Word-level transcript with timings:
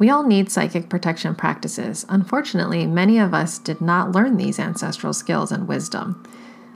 We 0.00 0.08
all 0.08 0.22
need 0.22 0.50
psychic 0.50 0.88
protection 0.88 1.34
practices. 1.34 2.06
Unfortunately, 2.08 2.86
many 2.86 3.18
of 3.18 3.34
us 3.34 3.58
did 3.58 3.82
not 3.82 4.12
learn 4.12 4.38
these 4.38 4.58
ancestral 4.58 5.12
skills 5.12 5.52
and 5.52 5.68
wisdom. 5.68 6.24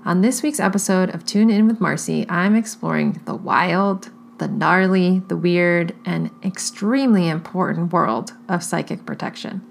On 0.04 0.20
this 0.20 0.42
week's 0.42 0.60
episode 0.60 1.08
of 1.08 1.24
Tune 1.24 1.48
In 1.48 1.66
with 1.66 1.80
Marci, 1.80 2.30
I'm 2.30 2.54
exploring 2.54 3.22
the 3.24 3.34
wild, 3.34 4.10
the 4.36 4.46
gnarly, 4.46 5.20
the 5.28 5.38
weird, 5.38 5.94
and 6.04 6.30
extremely 6.44 7.26
important 7.26 7.94
world 7.94 8.34
of 8.50 8.62
psychic 8.62 9.06
protection. 9.06 9.62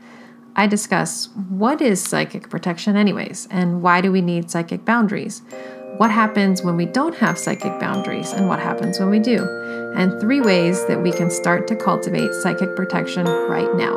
I 0.55 0.65
discuss 0.65 1.29
what 1.35 1.79
is 1.79 2.01
psychic 2.01 2.49
protection, 2.49 2.95
anyways, 2.95 3.47
and 3.51 3.83
why 3.83 4.01
do 4.01 4.11
we 4.11 4.21
need 4.21 4.49
psychic 4.49 4.83
boundaries? 4.83 5.43
What 5.97 6.09
happens 6.09 6.63
when 6.63 6.75
we 6.75 6.87
don't 6.87 7.17
have 7.17 7.37
psychic 7.37 7.79
boundaries, 7.79 8.33
and 8.33 8.47
what 8.47 8.59
happens 8.59 8.99
when 8.99 9.11
we 9.11 9.19
do? 9.19 9.62
And 9.95 10.19
three 10.19 10.41
ways 10.41 10.83
that 10.87 11.01
we 11.01 11.11
can 11.11 11.29
start 11.29 11.67
to 11.67 11.75
cultivate 11.75 12.33
psychic 12.33 12.75
protection 12.75 13.25
right 13.25 13.73
now. 13.75 13.93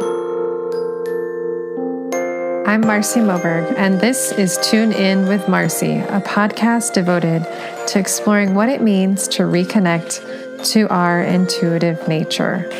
I'm 2.67 2.83
Marci 2.83 3.23
Moberg, 3.23 3.73
and 3.79 3.99
this 3.99 4.31
is 4.33 4.59
Tune 4.63 4.93
In 4.93 5.27
with 5.27 5.43
Marci, 5.47 6.05
a 6.15 6.21
podcast 6.21 6.93
devoted 6.93 7.45
to 7.89 7.99
exploring 7.99 8.55
what 8.55 8.69
it 8.69 8.83
means 8.83 9.27
to 9.29 9.45
reconnect 9.45 10.73
to 10.73 10.87
our 10.89 11.23
intuitive 11.23 12.07
nature. 12.07 12.71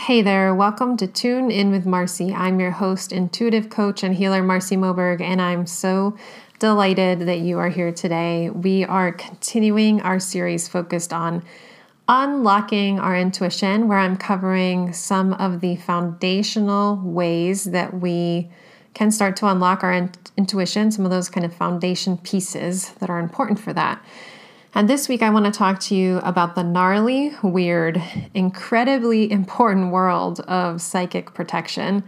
Hey 0.00 0.20
there, 0.20 0.54
welcome 0.54 0.96
to 0.98 1.06
Tune 1.06 1.50
In 1.50 1.70
with 1.70 1.86
Marci. 1.86 2.34
I'm 2.36 2.60
your 2.60 2.72
host, 2.72 3.12
intuitive 3.12 3.70
coach, 3.70 4.02
and 4.02 4.14
healer 4.14 4.42
Marci 4.42 4.76
Moberg, 4.76 5.20
and 5.20 5.40
I'm 5.40 5.64
so 5.64 6.16
delighted 6.58 7.20
that 7.20 7.40
you 7.40 7.58
are 7.58 7.68
here 7.68 7.92
today. 7.92 8.50
We 8.50 8.84
are 8.84 9.12
continuing 9.12 10.00
our 10.02 10.20
series 10.20 10.68
focused 10.68 11.12
on 11.12 11.42
unlocking 12.08 12.98
our 12.98 13.16
intuition, 13.16 13.88
where 13.88 13.98
I'm 13.98 14.16
covering 14.16 14.92
some 14.92 15.32
of 15.34 15.60
the 15.60 15.76
foundational 15.76 17.00
ways 17.02 17.64
that 17.64 17.94
we 17.94 18.50
can 18.92 19.10
start 19.10 19.36
to 19.36 19.46
unlock 19.46 19.82
our 19.82 19.92
in- 19.92 20.12
intuition, 20.36 20.90
some 20.90 21.04
of 21.04 21.10
those 21.10 21.28
kind 21.28 21.44
of 21.44 21.54
foundation 21.54 22.16
pieces 22.18 22.90
that 23.00 23.10
are 23.10 23.18
important 23.18 23.58
for 23.58 23.72
that. 23.72 24.04
And 24.76 24.88
this 24.88 25.08
week, 25.08 25.22
I 25.22 25.30
want 25.30 25.46
to 25.46 25.52
talk 25.52 25.78
to 25.80 25.94
you 25.94 26.18
about 26.18 26.56
the 26.56 26.64
gnarly, 26.64 27.32
weird, 27.42 28.02
incredibly 28.34 29.30
important 29.30 29.92
world 29.92 30.40
of 30.40 30.82
psychic 30.82 31.32
protection, 31.32 32.02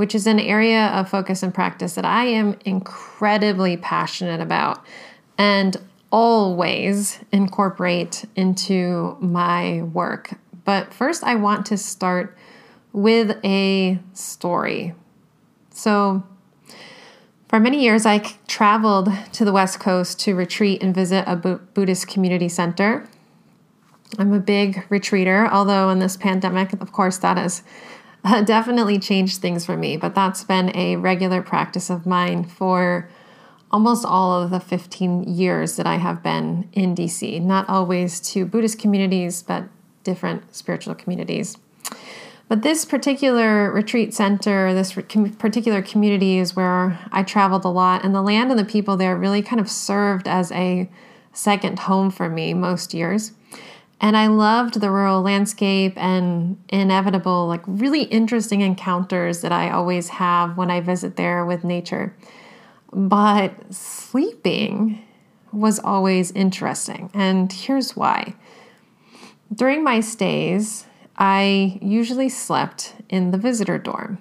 which 0.00 0.14
is 0.14 0.26
an 0.26 0.40
area 0.40 0.86
of 0.94 1.10
focus 1.10 1.42
and 1.42 1.52
practice 1.52 1.94
that 1.94 2.06
I 2.06 2.24
am 2.24 2.58
incredibly 2.64 3.76
passionate 3.76 4.40
about 4.40 4.82
and 5.36 5.76
always 6.10 7.18
incorporate 7.32 8.24
into 8.34 9.18
my 9.20 9.82
work. 9.82 10.38
But 10.64 10.94
first, 10.94 11.22
I 11.22 11.34
want 11.34 11.66
to 11.66 11.76
start 11.76 12.34
with 12.94 13.36
a 13.44 13.98
story. 14.14 14.94
So, 15.68 16.22
for 17.50 17.60
many 17.60 17.82
years, 17.82 18.06
I 18.06 18.20
traveled 18.48 19.10
to 19.32 19.44
the 19.44 19.52
West 19.52 19.80
Coast 19.80 20.18
to 20.20 20.34
retreat 20.34 20.82
and 20.82 20.94
visit 20.94 21.24
a 21.26 21.36
Buddhist 21.36 22.08
community 22.08 22.48
center. 22.48 23.06
I'm 24.18 24.32
a 24.32 24.40
big 24.40 24.76
retreater, 24.88 25.46
although 25.52 25.90
in 25.90 25.98
this 25.98 26.16
pandemic, 26.16 26.72
of 26.80 26.90
course, 26.90 27.18
that 27.18 27.36
has 27.36 27.62
definitely 28.44 28.98
changed 28.98 29.40
things 29.40 29.64
for 29.64 29.76
me. 29.76 29.96
But 29.96 30.14
that's 30.14 30.44
been 30.44 30.74
a 30.76 30.96
regular 30.96 31.42
practice 31.42 31.90
of 31.90 32.06
mine 32.06 32.44
for 32.44 33.08
almost 33.70 34.04
all 34.04 34.42
of 34.42 34.50
the 34.50 34.60
15 34.60 35.24
years 35.24 35.76
that 35.76 35.86
I 35.86 35.96
have 35.96 36.22
been 36.22 36.68
in 36.72 36.94
DC. 36.94 37.40
Not 37.40 37.68
always 37.68 38.20
to 38.32 38.44
Buddhist 38.44 38.78
communities, 38.78 39.42
but 39.42 39.64
different 40.02 40.54
spiritual 40.54 40.94
communities. 40.94 41.56
But 42.48 42.62
this 42.62 42.84
particular 42.84 43.70
retreat 43.70 44.12
center, 44.12 44.74
this 44.74 44.92
particular 44.92 45.82
community 45.82 46.38
is 46.38 46.56
where 46.56 46.98
I 47.12 47.22
traveled 47.22 47.64
a 47.64 47.68
lot, 47.68 48.04
and 48.04 48.12
the 48.12 48.22
land 48.22 48.50
and 48.50 48.58
the 48.58 48.64
people 48.64 48.96
there 48.96 49.16
really 49.16 49.40
kind 49.40 49.60
of 49.60 49.70
served 49.70 50.26
as 50.26 50.50
a 50.50 50.90
second 51.32 51.78
home 51.78 52.10
for 52.10 52.28
me 52.28 52.52
most 52.52 52.92
years. 52.92 53.32
And 54.00 54.16
I 54.16 54.28
loved 54.28 54.80
the 54.80 54.90
rural 54.90 55.20
landscape 55.20 55.92
and 55.96 56.56
inevitable, 56.70 57.46
like 57.46 57.62
really 57.66 58.04
interesting 58.04 58.62
encounters 58.62 59.42
that 59.42 59.52
I 59.52 59.70
always 59.70 60.08
have 60.08 60.56
when 60.56 60.70
I 60.70 60.80
visit 60.80 61.16
there 61.16 61.44
with 61.44 61.64
nature. 61.64 62.16
But 62.92 63.52
sleeping 63.72 65.04
was 65.52 65.78
always 65.78 66.30
interesting, 66.32 67.10
and 67.12 67.52
here's 67.52 67.94
why. 67.94 68.34
During 69.52 69.84
my 69.84 70.00
stays, 70.00 70.86
I 71.18 71.78
usually 71.82 72.28
slept 72.28 72.94
in 73.08 73.32
the 73.32 73.38
visitor 73.38 73.78
dorm. 73.78 74.18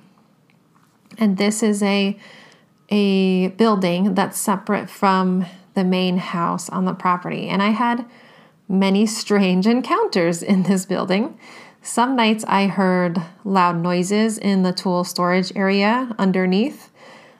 And 1.17 1.37
this 1.37 1.63
is 1.63 1.81
a 1.81 2.17
a 2.91 3.49
building 3.49 4.15
that's 4.15 4.39
separate 4.39 4.89
from 4.89 5.45
the 5.75 5.83
main 5.83 6.17
house 6.17 6.69
on 6.69 6.85
the 6.85 6.93
property. 6.93 7.47
And 7.47 7.61
I 7.61 7.69
had 7.69 8.05
many 8.69 9.07
strange 9.07 9.65
encounters 9.65 10.43
in 10.43 10.63
this 10.63 10.85
building. 10.85 11.37
Some 11.81 12.15
nights 12.15 12.45
I 12.47 12.67
heard 12.67 13.21
loud 13.43 13.81
noises 13.81 14.37
in 14.37 14.63
the 14.63 14.71
tool 14.71 15.03
storage 15.03 15.51
area 15.55 16.15
underneath, 16.19 16.91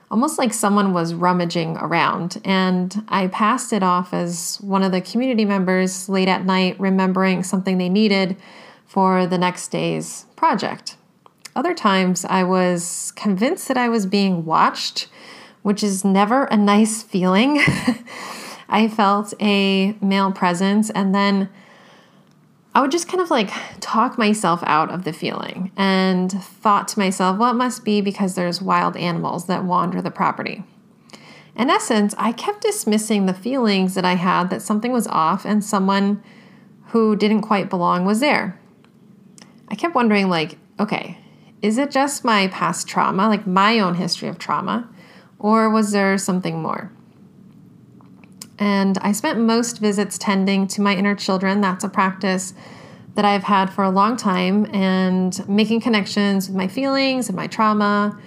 almost 0.10 0.40
like 0.40 0.54
someone 0.54 0.92
was 0.92 1.14
rummaging 1.14 1.78
around. 1.78 2.42
And 2.44 3.06
I 3.10 3.28
passed 3.28 3.72
it 3.72 3.84
off 3.84 4.14
as 4.14 4.58
one 4.62 4.82
of 4.82 4.92
the 4.92 5.02
community 5.02 5.46
members 5.46 6.10
late 6.10 6.28
at 6.28 6.46
night 6.46 6.80
remembering 6.80 7.44
something 7.44 7.78
they 7.78 7.90
needed 7.90 8.36
for 8.88 9.28
the 9.28 9.38
next 9.38 9.68
day's 9.68 10.26
project. 10.36 10.96
Other 11.56 11.76
times 11.76 12.26
I 12.26 12.44
was 12.44 13.12
convinced 13.16 13.68
that 13.68 13.78
I 13.78 13.90
was 13.90 14.06
being 14.06 14.46
watched, 14.46 15.10
which 15.62 15.84
is 15.84 16.04
never 16.04 16.46
a 16.46 16.58
nice 16.58 17.04
feeling. 17.04 17.62
I 18.70 18.88
felt 18.88 19.34
a 19.42 19.94
male 20.00 20.32
presence 20.32 20.90
and 20.92 21.14
then 21.14 21.50
I 22.76 22.82
would 22.82 22.92
just 22.92 23.08
kind 23.08 23.20
of 23.20 23.32
like 23.32 23.52
talk 23.80 24.18
myself 24.18 24.62
out 24.64 24.92
of 24.92 25.04
the 25.04 25.12
feeling 25.12 25.72
and 25.76 26.32
thought 26.32 26.88
to 26.90 27.00
myself, 27.00 27.40
well, 27.40 27.52
it 27.52 27.56
must 27.56 27.84
be 27.84 28.00
because 28.00 28.36
there's 28.36 28.62
wild 28.62 28.96
animals 28.96 29.48
that 29.48 29.66
wander 29.66 30.02
the 30.02 30.12
property. 30.12 30.64
In 31.56 31.70
essence, 31.70 32.14
I 32.18 32.32
kept 32.32 32.62
dismissing 32.62 33.26
the 33.26 33.34
feelings 33.34 33.96
that 33.96 34.06
I 34.06 34.14
had 34.14 34.50
that 34.52 34.62
something 34.62 34.94
was 34.94 35.08
off 35.08 35.46
and 35.46 35.64
someone 35.64 36.24
who 36.88 37.16
didn't 37.16 37.42
quite 37.42 37.70
belong 37.70 38.06
was 38.06 38.20
there. 38.20 38.60
I 39.68 39.76
kept 39.76 39.96
wondering, 39.96 40.30
like, 40.30 40.58
okay, 40.80 41.18
is 41.62 41.78
it 41.78 41.92
just 41.92 42.24
my 42.24 42.48
past 42.48 42.88
trauma, 42.88 43.28
like 43.28 43.46
my 43.46 43.80
own 43.80 43.96
history 43.96 44.30
of 44.30 44.40
trauma, 44.40 44.90
or 45.38 45.70
was 45.70 45.92
there 45.92 46.18
something 46.18 46.62
more? 46.62 46.92
And 48.60 48.98
I 49.00 49.14
spent 49.14 49.40
most 49.40 49.80
visits 49.80 50.18
tending 50.18 50.68
to 50.68 50.82
my 50.82 50.94
inner 50.94 51.16
children. 51.16 51.62
That's 51.62 51.84
a 51.84 51.90
practice 51.90 52.54
that 53.16 53.26
I've 53.26 53.44
had 53.44 53.72
for 53.72 53.84
a 53.84 53.90
long 53.90 54.16
time, 54.16 54.68
and 54.74 55.48
making 55.50 55.82
connections 55.82 56.48
with 56.48 56.56
my 56.56 56.68
feelings 56.68 57.28
and 57.28 57.36
my 57.36 57.48
trauma, 57.48 58.18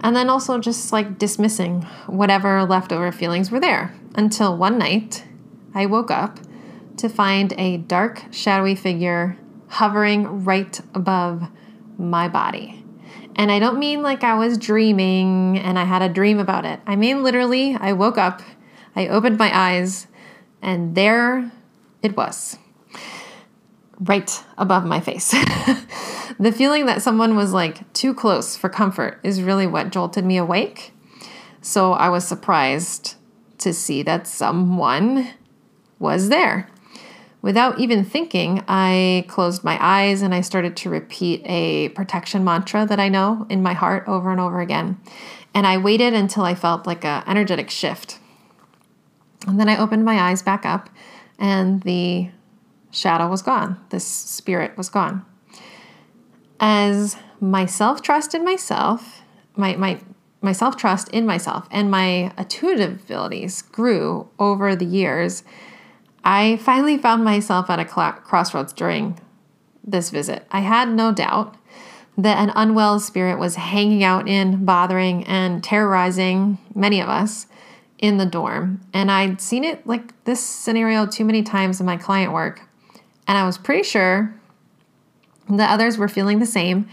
and 0.00 0.14
then 0.14 0.28
also 0.28 0.58
just 0.58 0.92
like 0.92 1.18
dismissing 1.18 1.82
whatever 2.06 2.64
leftover 2.64 3.10
feelings 3.10 3.50
were 3.50 3.58
there 3.58 3.94
until 4.14 4.56
one 4.56 4.78
night 4.78 5.24
I 5.74 5.86
woke 5.86 6.10
up 6.10 6.38
to 6.98 7.08
find 7.08 7.54
a 7.56 7.78
dark, 7.78 8.22
shadowy 8.30 8.74
figure 8.74 9.38
hovering 9.68 10.44
right 10.44 10.78
above 10.94 11.48
my 11.98 12.28
body. 12.28 12.84
And 13.34 13.50
I 13.50 13.58
don't 13.58 13.78
mean 13.78 14.02
like 14.02 14.22
I 14.22 14.34
was 14.34 14.58
dreaming 14.58 15.58
and 15.58 15.78
I 15.78 15.84
had 15.84 16.02
a 16.02 16.08
dream 16.08 16.38
about 16.38 16.66
it. 16.66 16.80
I 16.86 16.96
mean, 16.96 17.22
literally, 17.22 17.74
I 17.80 17.94
woke 17.94 18.18
up, 18.18 18.42
I 18.94 19.08
opened 19.08 19.38
my 19.38 19.50
eyes, 19.56 20.06
and 20.60 20.94
there 20.94 21.50
it 22.02 22.16
was, 22.16 22.58
right 24.00 24.44
above 24.58 24.84
my 24.84 25.00
face. 25.00 25.30
the 26.38 26.52
feeling 26.52 26.86
that 26.86 27.02
someone 27.02 27.36
was 27.36 27.52
like 27.52 27.90
too 27.92 28.14
close 28.14 28.56
for 28.56 28.68
comfort 28.68 29.20
is 29.22 29.42
really 29.42 29.66
what 29.66 29.90
jolted 29.90 30.24
me 30.24 30.36
awake. 30.36 30.92
So 31.60 31.92
I 31.92 32.08
was 32.08 32.26
surprised 32.26 33.14
to 33.58 33.72
see 33.72 34.02
that 34.02 34.26
someone 34.26 35.28
was 35.98 36.28
there. 36.28 36.68
Without 37.40 37.80
even 37.80 38.04
thinking, 38.04 38.62
I 38.68 39.24
closed 39.28 39.64
my 39.64 39.76
eyes 39.80 40.22
and 40.22 40.32
I 40.34 40.42
started 40.42 40.76
to 40.78 40.90
repeat 40.90 41.42
a 41.44 41.88
protection 41.90 42.44
mantra 42.44 42.86
that 42.86 43.00
I 43.00 43.08
know 43.08 43.46
in 43.48 43.62
my 43.62 43.72
heart 43.72 44.04
over 44.06 44.30
and 44.30 44.40
over 44.40 44.60
again. 44.60 45.00
And 45.52 45.66
I 45.66 45.78
waited 45.78 46.14
until 46.14 46.44
I 46.44 46.54
felt 46.54 46.86
like 46.86 47.04
an 47.04 47.24
energetic 47.26 47.68
shift. 47.68 48.18
And 49.46 49.58
then 49.58 49.68
I 49.68 49.76
opened 49.76 50.04
my 50.04 50.20
eyes 50.20 50.42
back 50.42 50.64
up 50.64 50.88
and 51.38 51.82
the 51.82 52.30
shadow 52.90 53.28
was 53.28 53.42
gone. 53.42 53.78
This 53.90 54.06
spirit 54.06 54.76
was 54.76 54.88
gone. 54.88 55.24
As 56.60 57.16
my 57.40 57.66
self 57.66 58.02
trust 58.02 58.34
in 58.34 58.44
myself, 58.44 59.22
my, 59.56 59.74
my, 59.76 60.00
my 60.40 60.52
self 60.52 60.76
trust 60.76 61.08
in 61.08 61.26
myself, 61.26 61.66
and 61.70 61.90
my 61.90 62.32
intuitive 62.38 63.02
abilities 63.02 63.62
grew 63.62 64.28
over 64.38 64.76
the 64.76 64.84
years, 64.84 65.42
I 66.24 66.56
finally 66.56 66.96
found 66.98 67.24
myself 67.24 67.68
at 67.68 67.80
a 67.80 67.84
crossroads 67.84 68.72
during 68.72 69.18
this 69.84 70.10
visit. 70.10 70.46
I 70.52 70.60
had 70.60 70.88
no 70.88 71.12
doubt 71.12 71.56
that 72.16 72.38
an 72.38 72.52
unwell 72.54 73.00
spirit 73.00 73.38
was 73.38 73.56
hanging 73.56 74.04
out 74.04 74.28
in, 74.28 74.64
bothering, 74.64 75.24
and 75.24 75.64
terrorizing 75.64 76.58
many 76.74 77.00
of 77.00 77.08
us 77.08 77.46
in 78.02 78.18
the 78.18 78.26
dorm. 78.26 78.80
And 78.92 79.10
I'd 79.10 79.40
seen 79.40 79.64
it 79.64 79.86
like 79.86 80.24
this 80.24 80.44
scenario 80.44 81.06
too 81.06 81.24
many 81.24 81.42
times 81.42 81.80
in 81.80 81.86
my 81.86 81.96
client 81.96 82.32
work. 82.32 82.60
And 83.26 83.38
I 83.38 83.46
was 83.46 83.56
pretty 83.56 83.84
sure 83.84 84.34
the 85.48 85.62
others 85.62 85.96
were 85.96 86.08
feeling 86.08 86.40
the 86.40 86.46
same, 86.46 86.88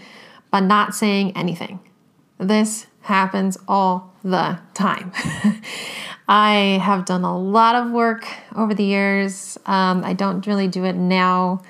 but 0.51 0.61
not 0.61 0.93
saying 0.93 1.35
anything. 1.35 1.79
This 2.37 2.85
happens 3.01 3.57
all 3.67 4.13
the 4.23 4.59
time. 4.75 5.11
I 6.27 6.79
have 6.83 7.05
done 7.05 7.23
a 7.23 7.37
lot 7.37 7.73
of 7.73 7.89
work 7.89 8.27
over 8.55 8.75
the 8.75 8.83
years. 8.83 9.57
Um, 9.65 10.03
I 10.05 10.13
don't 10.13 10.45
really 10.45 10.67
do 10.67 10.85
it 10.85 10.95
now 10.95 11.63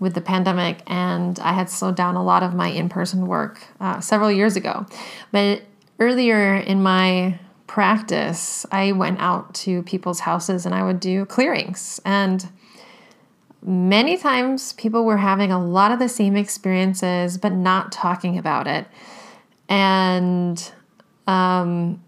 with 0.00 0.14
the 0.14 0.20
pandemic, 0.22 0.82
and 0.86 1.38
I 1.40 1.52
had 1.52 1.68
slowed 1.68 1.96
down 1.96 2.16
a 2.16 2.24
lot 2.24 2.42
of 2.42 2.54
my 2.54 2.68
in 2.68 2.88
person 2.88 3.26
work 3.26 3.60
uh, 3.78 4.00
several 4.00 4.32
years 4.32 4.56
ago. 4.56 4.86
But 5.32 5.62
earlier 5.98 6.54
in 6.54 6.82
my 6.82 7.38
practice, 7.66 8.64
I 8.70 8.92
went 8.92 9.20
out 9.20 9.54
to 9.54 9.82
people's 9.82 10.20
houses 10.20 10.66
and 10.66 10.74
I 10.74 10.82
would 10.82 11.00
do 11.00 11.24
clearings. 11.26 12.00
And 12.04 12.48
many 13.62 14.16
times 14.16 14.72
people 14.74 15.04
were 15.04 15.16
having 15.16 15.50
a 15.50 15.64
lot 15.64 15.90
of 15.92 15.98
the 15.98 16.08
same 16.08 16.36
experiences, 16.36 17.38
but 17.38 17.52
not 17.52 17.92
talking 17.92 18.38
about 18.38 18.66
it. 18.66 18.86
And 19.68 20.72
um, 21.26 22.02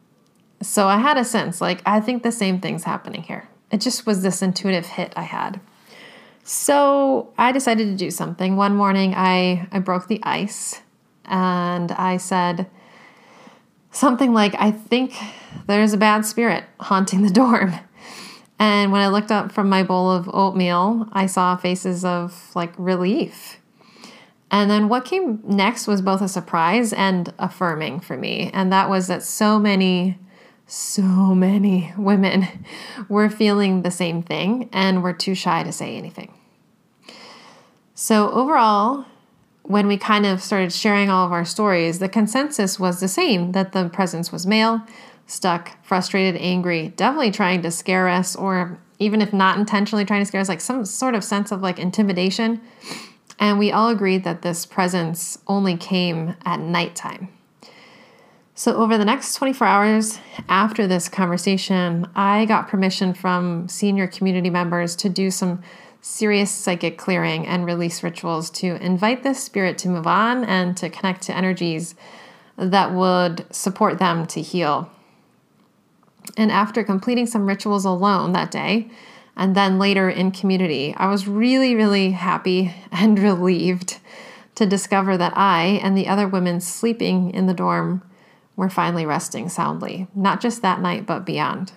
so 0.63 0.87
I 0.87 0.99
had 0.99 1.17
a 1.17 1.25
sense 1.25 1.61
like, 1.61 1.83
I 1.85 2.01
think 2.01 2.23
the 2.23 2.33
same 2.33 2.61
thing's 2.61 2.85
happening 2.85 3.23
here. 3.23 3.49
It 3.71 3.81
just 3.81 4.07
was 4.07 4.23
this 4.23 4.43
intuitive 4.43 4.87
hit 4.87 5.13
I 5.17 5.23
had. 5.23 5.61
So 6.45 7.33
I 7.37 7.53
decided 7.53 7.89
to 7.89 7.97
do 7.97 8.11
something. 8.11 8.57
One 8.57 8.75
morning 8.75 9.15
I, 9.15 9.69
I 9.71 9.81
broke 9.81 10.09
the 10.09 10.21
ice 10.23 10.81
and 11.27 11.93
I 11.93 12.17
said 12.17 12.71
something 13.91 14.33
like, 14.33 14.55
I 14.59 14.71
think 14.71 15.15
there's 15.77 15.93
a 15.93 15.99
bad 15.99 16.25
spirit 16.25 16.65
haunting 16.81 17.23
the 17.23 17.31
dorm. 17.31 17.75
And 18.59 18.91
when 18.91 19.01
I 19.01 19.09
looked 19.09 19.31
up 19.31 19.53
from 19.53 19.69
my 19.69 19.83
bowl 19.83 20.11
of 20.11 20.29
oatmeal, 20.33 21.09
I 21.13 21.27
saw 21.27 21.57
faces 21.57 22.05
of 22.05 22.51
like 22.55 22.73
relief. 22.77 23.61
And 24.51 24.71
then 24.71 24.89
what 24.89 25.05
came 25.05 25.41
next 25.45 25.87
was 25.87 26.03
both 26.03 26.23
a 26.23 26.29
surprise 26.29 26.93
and 26.93 27.33
affirming 27.39 28.01
for 28.01 28.17
me. 28.17 28.51
And 28.53 28.73
that 28.73 28.89
was 28.89 29.07
that 29.07 29.23
so 29.23 29.59
many 29.59 30.19
so 30.71 31.35
many 31.35 31.95
women 31.97 32.47
were 33.09 33.31
feeling 33.31 33.83
the 33.83 33.91
same 33.91 34.23
thing 34.23 34.69
and 34.73 35.03
were 35.03 35.15
too 35.15 35.35
shy 35.35 35.63
to 35.63 35.73
say 35.73 35.97
anything. 35.97 36.35
So, 37.95 38.31
overall, 38.31 39.07
when 39.63 39.87
we 39.87 39.97
kind 39.97 40.25
of 40.25 40.43
started 40.43 40.73
sharing 40.73 41.11
all 41.11 41.27
of 41.27 41.33
our 41.33 41.45
stories, 41.45 41.99
the 41.99 42.09
consensus 42.09 42.79
was 42.79 43.01
the 43.01 43.09
same 43.09 43.53
that 43.53 43.73
the 43.73 43.89
presence 43.89 44.31
was 44.31 44.47
male, 44.47 44.83
stuck, 45.29 45.85
frustrated, 45.85 46.41
angry, 46.41 46.89
definitely 46.97 47.31
trying 47.31 47.63
to 47.63 47.71
scare 47.71 48.09
us, 48.09 48.35
or 48.35 48.79
even 48.99 49.23
if 49.23 49.33
not 49.33 49.59
intentionally 49.59 50.05
trying 50.05 50.23
to 50.23 50.27
scare 50.27 50.41
us, 50.41 50.49
like 50.49 50.61
some 50.61 50.85
sort 50.85 51.15
of 51.15 51.23
sense 51.23 51.53
of 51.53 51.61
like 51.61 51.79
intimidation. 51.79 52.61
And 53.39 53.59
we 53.59 53.71
all 53.71 53.89
agreed 53.91 54.25
that 54.25 54.43
this 54.43 54.67
presence 54.67 55.39
only 55.47 55.77
came 55.77 56.35
at 56.45 56.59
nighttime. 56.59 57.29
So, 58.55 58.75
over 58.75 58.99
the 58.99 59.05
next 59.05 59.37
24 59.37 59.67
hours 59.69 60.19
after 60.49 60.89
this 60.89 61.09
conversation, 61.09 62.09
I 62.17 62.45
got 62.45 62.67
permission 62.67 63.15
from 63.15 63.69
senior 63.69 64.09
community 64.09 64.51
members 64.51 64.97
to 64.97 65.09
do 65.09 65.31
some 65.31 65.63
serious 66.01 66.51
psychic 66.51 66.99
clearing 66.99 67.47
and 67.47 67.67
release 67.67 68.03
rituals 68.03 68.51
to 68.51 68.83
invite 68.85 69.23
this 69.23 69.41
spirit 69.43 69.79
to 69.79 69.89
move 69.89 70.09
on 70.09 70.45
and 70.45 70.77
to 70.79 70.91
connect 70.91 71.23
to 71.23 71.37
energies 71.37 71.95
that 72.57 72.93
would 72.93 73.47
support 73.55 74.01
them 74.01 74.27
to 74.27 74.41
heal. 74.41 74.91
And 76.37 76.53
after 76.53 76.85
completing 76.85 77.27
some 77.27 77.47
rituals 77.47 77.85
alone 77.85 78.33
that 78.33 78.51
day, 78.51 78.91
and 79.37 79.55
then 79.55 79.79
later 79.79 80.11
in 80.11 80.33
community, 80.33 80.95
I 80.97 81.09
was 81.09 81.29
really, 81.29 81.75
really 81.75 82.11
happy 82.11 82.75
and 82.93 83.19
relieved 83.19 83.99
to 84.57 84.67
discover 84.67 85.17
that 85.17 85.37
I 85.37 85.81
and 85.83 85.97
the 85.97 86.09
other 86.09 86.27
women 86.27 86.61
sleeping 86.61 87.31
in 87.33 87.47
the 87.47 87.55
dorm 87.55 88.03
were 88.57 88.69
finally 88.69 89.07
resting 89.07 89.49
soundly, 89.49 90.09
not 90.17 90.41
just 90.41 90.63
that 90.63 90.81
night, 90.81 91.07
but 91.07 91.25
beyond. 91.25 91.73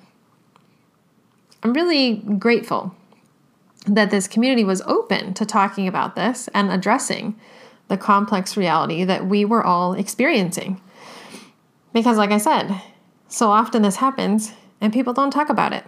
I'm 1.62 1.74
really 1.74 2.16
grateful 2.16 2.96
that 3.86 4.10
this 4.10 4.28
community 4.28 4.64
was 4.64 4.82
open 4.84 5.36
to 5.36 5.46
talking 5.46 5.88
about 5.88 6.16
this 6.16 6.50
and 6.56 6.72
addressing 6.72 7.40
the 7.88 7.98
complex 7.98 8.58
reality 8.58 9.04
that 9.04 9.28
we 9.28 9.46
were 9.46 9.64
all 9.64 9.94
experiencing. 9.94 10.82
Because, 11.94 12.18
like 12.18 12.32
I 12.32 12.40
said, 12.40 12.82
so 13.32 13.50
often 13.50 13.82
this 13.82 13.96
happens 13.96 14.54
and 14.82 14.92
people 14.92 15.14
don't 15.14 15.32
talk 15.32 15.50
about 15.50 15.74
it. 15.74 15.86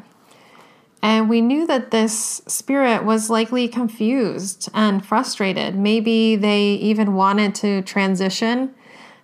And 1.01 1.29
we 1.29 1.41
knew 1.41 1.67
that 1.67 1.91
this 1.91 2.41
spirit 2.47 3.03
was 3.03 3.29
likely 3.29 3.67
confused 3.67 4.69
and 4.73 5.05
frustrated. 5.05 5.75
Maybe 5.75 6.37
they 6.37 6.75
even 6.75 7.13
wanted 7.13 7.53
to 7.55 7.81
transition 7.81 8.73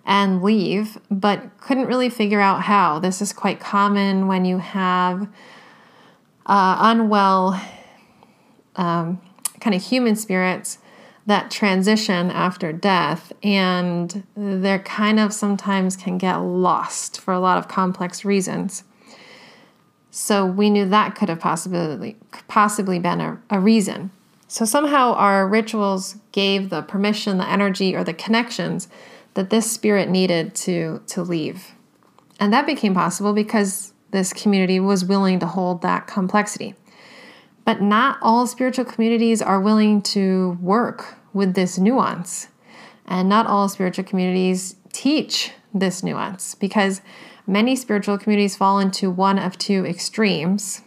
and 0.04 0.42
leave, 0.42 0.98
but 1.10 1.58
couldn't 1.58 1.86
really 1.86 2.10
figure 2.10 2.40
out 2.40 2.62
how. 2.62 2.98
This 2.98 3.22
is 3.22 3.32
quite 3.32 3.60
common 3.60 4.26
when 4.26 4.44
you 4.44 4.58
have 4.58 5.26
uh, 6.44 6.76
unwell 6.80 7.58
um, 8.76 9.18
kind 9.60 9.74
of 9.74 9.82
human 9.82 10.16
spirits 10.16 10.78
that 11.30 11.48
transition 11.48 12.28
after 12.28 12.72
death, 12.72 13.32
and 13.40 14.24
they're 14.36 14.80
kind 14.80 15.20
of 15.20 15.32
sometimes 15.32 15.96
can 15.96 16.18
get 16.18 16.36
lost 16.38 17.20
for 17.20 17.32
a 17.32 17.38
lot 17.38 17.56
of 17.56 17.68
complex 17.68 18.24
reasons. 18.24 18.82
So 20.10 20.44
we 20.44 20.70
knew 20.70 20.88
that 20.88 21.14
could 21.14 21.28
have 21.28 21.38
possibly 21.38 22.16
possibly 22.48 22.98
been 22.98 23.20
a, 23.20 23.40
a 23.48 23.60
reason. 23.60 24.10
So 24.48 24.64
somehow 24.64 25.12
our 25.12 25.46
rituals 25.46 26.16
gave 26.32 26.68
the 26.68 26.82
permission, 26.82 27.38
the 27.38 27.48
energy, 27.48 27.94
or 27.94 28.02
the 28.02 28.12
connections 28.12 28.88
that 29.34 29.50
this 29.50 29.70
spirit 29.70 30.08
needed 30.08 30.56
to, 30.56 31.00
to 31.06 31.22
leave. 31.22 31.76
And 32.40 32.52
that 32.52 32.66
became 32.66 32.92
possible 32.92 33.32
because 33.32 33.92
this 34.10 34.32
community 34.32 34.80
was 34.80 35.04
willing 35.04 35.38
to 35.38 35.46
hold 35.46 35.82
that 35.82 36.08
complexity. 36.08 36.74
But 37.64 37.80
not 37.80 38.18
all 38.20 38.48
spiritual 38.48 38.86
communities 38.86 39.40
are 39.40 39.60
willing 39.60 40.02
to 40.02 40.58
work 40.60 41.19
with 41.32 41.54
this 41.54 41.78
nuance. 41.78 42.48
And 43.06 43.28
not 43.28 43.46
all 43.46 43.68
spiritual 43.68 44.04
communities 44.04 44.76
teach 44.92 45.52
this 45.72 46.02
nuance 46.02 46.54
because 46.54 47.00
many 47.46 47.76
spiritual 47.76 48.18
communities 48.18 48.56
fall 48.56 48.78
into 48.78 49.10
one 49.10 49.38
of 49.38 49.58
two 49.58 49.84
extremes. 49.84 50.82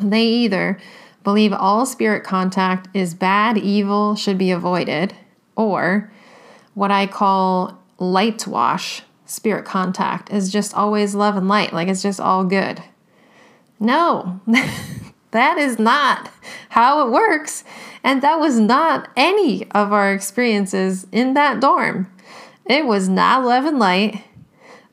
They 0.00 0.24
either 0.24 0.78
believe 1.22 1.52
all 1.52 1.86
spirit 1.86 2.24
contact 2.24 2.88
is 2.94 3.14
bad, 3.14 3.58
evil, 3.58 4.16
should 4.16 4.38
be 4.38 4.50
avoided, 4.50 5.14
or 5.56 6.12
what 6.74 6.90
I 6.90 7.06
call 7.06 7.78
light 7.98 8.46
wash 8.46 9.02
spirit 9.26 9.64
contact 9.64 10.30
is 10.32 10.52
just 10.52 10.74
always 10.74 11.14
love 11.14 11.36
and 11.36 11.48
light, 11.48 11.72
like 11.72 11.88
it's 11.88 12.02
just 12.02 12.20
all 12.20 12.44
good. 12.44 12.82
No, 13.78 14.40
that 15.30 15.58
is 15.58 15.78
not 15.78 16.30
how 16.70 17.06
it 17.06 17.10
works. 17.10 17.64
And 18.04 18.22
that 18.22 18.40
was 18.40 18.58
not 18.58 19.08
any 19.16 19.70
of 19.70 19.92
our 19.92 20.12
experiences 20.12 21.06
in 21.12 21.34
that 21.34 21.60
dorm. 21.60 22.12
It 22.66 22.86
was 22.86 23.08
not 23.08 23.44
love 23.44 23.64
and 23.64 23.78
light, 23.78 24.24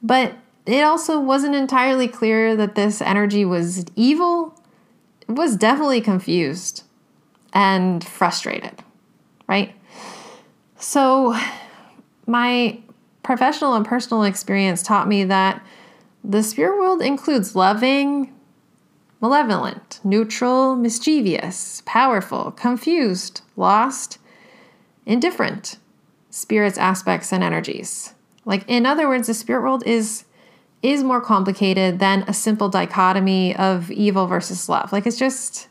but 0.01 0.33
it 0.65 0.83
also 0.83 1.19
wasn't 1.19 1.55
entirely 1.55 2.07
clear 2.07 2.55
that 2.55 2.75
this 2.75 3.01
energy 3.01 3.45
was 3.45 3.85
evil. 3.95 4.59
It 5.27 5.31
was 5.31 5.55
definitely 5.55 6.01
confused 6.01 6.83
and 7.53 8.03
frustrated, 8.03 8.83
right? 9.47 9.73
So, 10.77 11.37
my 12.27 12.79
professional 13.23 13.73
and 13.73 13.85
personal 13.85 14.23
experience 14.23 14.83
taught 14.83 15.07
me 15.07 15.23
that 15.25 15.65
the 16.23 16.43
spirit 16.43 16.77
world 16.77 17.01
includes 17.01 17.55
loving, 17.55 18.33
malevolent, 19.21 19.99
neutral, 20.03 20.75
mischievous, 20.75 21.83
powerful, 21.85 22.51
confused, 22.51 23.41
lost, 23.55 24.17
indifferent 25.05 25.77
spirits, 26.29 26.77
aspects, 26.77 27.33
and 27.33 27.43
energies. 27.43 28.13
Like 28.45 28.63
in 28.67 28.85
other 28.85 29.07
words, 29.07 29.27
the 29.27 29.33
spirit 29.33 29.61
world 29.61 29.83
is 29.85 30.25
is 30.81 31.03
more 31.03 31.19
complicated 31.19 31.99
than 31.99 32.23
a 32.23 32.33
simple 32.33 32.69
dichotomy 32.69 33.53
of 33.57 33.91
evil 33.91 34.27
versus 34.27 34.69
love. 34.69 34.93
Like 34.93 35.05
it's 35.05 35.17
just 35.17 35.67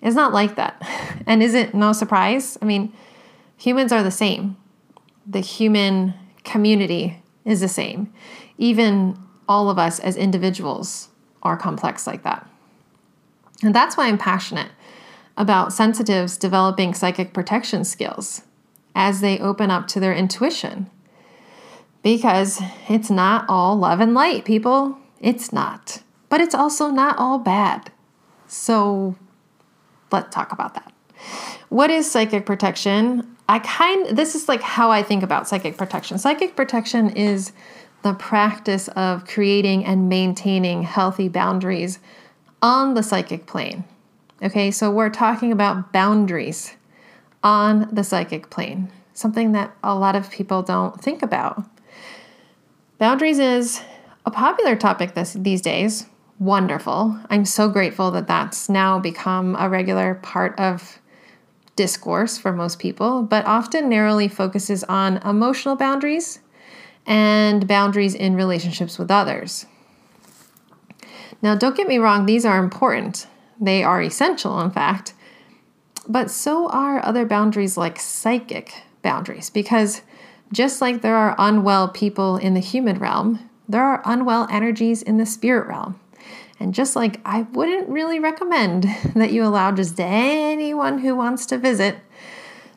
it's 0.00 0.14
not 0.14 0.32
like 0.32 0.56
that. 0.56 0.80
And 1.26 1.42
is 1.42 1.52
it 1.52 1.74
no 1.74 1.92
surprise? 1.92 2.56
I 2.62 2.64
mean, 2.64 2.92
humans 3.56 3.92
are 3.92 4.02
the 4.02 4.10
same 4.10 4.56
the 5.28 5.40
human 5.40 6.14
community 6.44 7.22
is 7.44 7.60
the 7.60 7.68
same. 7.68 8.12
Even 8.56 9.18
all 9.48 9.68
of 9.68 9.78
us 9.78 10.00
as 10.00 10.16
individuals 10.16 11.08
are 11.42 11.56
complex 11.56 12.06
like 12.06 12.22
that. 12.22 12.48
And 13.62 13.74
that's 13.74 13.96
why 13.96 14.06
I'm 14.06 14.18
passionate 14.18 14.70
about 15.36 15.72
sensitives 15.72 16.36
developing 16.36 16.94
psychic 16.94 17.32
protection 17.32 17.84
skills 17.84 18.42
as 18.94 19.20
they 19.20 19.38
open 19.38 19.70
up 19.70 19.86
to 19.88 20.00
their 20.00 20.14
intuition. 20.14 20.90
Because 22.02 22.60
it's 22.88 23.10
not 23.10 23.44
all 23.48 23.76
love 23.76 24.00
and 24.00 24.14
light, 24.14 24.44
people. 24.44 24.98
It's 25.20 25.52
not. 25.52 26.02
But 26.28 26.40
it's 26.40 26.54
also 26.54 26.88
not 26.88 27.18
all 27.18 27.38
bad. 27.38 27.90
So 28.46 29.16
let's 30.10 30.34
talk 30.34 30.52
about 30.52 30.74
that. 30.74 30.92
What 31.68 31.90
is 31.90 32.10
psychic 32.10 32.46
protection? 32.46 33.36
I 33.48 33.58
kind 33.60 34.16
this 34.16 34.34
is 34.34 34.48
like 34.48 34.62
how 34.62 34.90
I 34.90 35.02
think 35.02 35.22
about 35.22 35.48
psychic 35.48 35.76
protection. 35.76 36.18
Psychic 36.18 36.54
protection 36.54 37.10
is 37.10 37.52
the 38.02 38.14
practice 38.14 38.88
of 38.88 39.26
creating 39.26 39.84
and 39.84 40.08
maintaining 40.08 40.82
healthy 40.82 41.28
boundaries 41.28 41.98
on 42.62 42.94
the 42.94 43.02
psychic 43.02 43.46
plane. 43.46 43.84
Okay, 44.42 44.70
so 44.70 44.90
we're 44.90 45.10
talking 45.10 45.52
about 45.52 45.92
boundaries 45.92 46.76
on 47.42 47.88
the 47.92 48.04
psychic 48.04 48.50
plane, 48.50 48.90
something 49.14 49.52
that 49.52 49.74
a 49.82 49.94
lot 49.94 50.16
of 50.16 50.30
people 50.30 50.62
don't 50.62 51.00
think 51.00 51.22
about. 51.22 51.64
Boundaries 52.98 53.38
is 53.38 53.80
a 54.26 54.30
popular 54.30 54.76
topic 54.76 55.14
this, 55.14 55.32
these 55.34 55.60
days. 55.60 56.06
Wonderful. 56.38 57.18
I'm 57.30 57.44
so 57.44 57.68
grateful 57.68 58.10
that 58.12 58.28
that's 58.28 58.68
now 58.68 58.98
become 58.98 59.56
a 59.58 59.68
regular 59.68 60.14
part 60.16 60.58
of 60.58 61.00
discourse 61.74 62.38
for 62.38 62.52
most 62.52 62.78
people, 62.78 63.22
but 63.22 63.44
often 63.46 63.88
narrowly 63.88 64.28
focuses 64.28 64.84
on 64.84 65.18
emotional 65.18 65.76
boundaries 65.76 66.40
and 67.06 67.66
boundaries 67.66 68.14
in 68.14 68.36
relationships 68.36 68.98
with 68.98 69.10
others. 69.10 69.66
Now, 71.40 71.54
don't 71.54 71.76
get 71.76 71.88
me 71.88 71.98
wrong, 71.98 72.26
these 72.26 72.44
are 72.44 72.58
important. 72.58 73.26
They 73.60 73.82
are 73.82 74.02
essential, 74.02 74.60
in 74.60 74.70
fact, 74.70 75.14
but 76.08 76.30
so 76.30 76.68
are 76.68 77.04
other 77.04 77.26
boundaries 77.26 77.76
like 77.76 78.00
psychic 78.00 78.82
boundaries, 79.02 79.50
because 79.50 80.02
just 80.52 80.80
like 80.80 81.02
there 81.02 81.16
are 81.16 81.36
unwell 81.38 81.88
people 81.88 82.36
in 82.36 82.54
the 82.54 82.60
human 82.60 82.98
realm, 82.98 83.50
there 83.68 83.82
are 83.82 84.02
unwell 84.04 84.48
energies 84.50 85.02
in 85.02 85.18
the 85.18 85.26
spirit 85.26 85.68
realm. 85.68 86.00
And 86.60 86.74
just 86.74 86.96
like 86.96 87.20
I 87.24 87.42
wouldn't 87.42 87.88
really 87.88 88.18
recommend 88.18 88.84
that 89.14 89.32
you 89.32 89.44
allow 89.44 89.70
just 89.72 90.00
anyone 90.00 90.98
who 90.98 91.14
wants 91.14 91.46
to 91.46 91.58
visit 91.58 91.98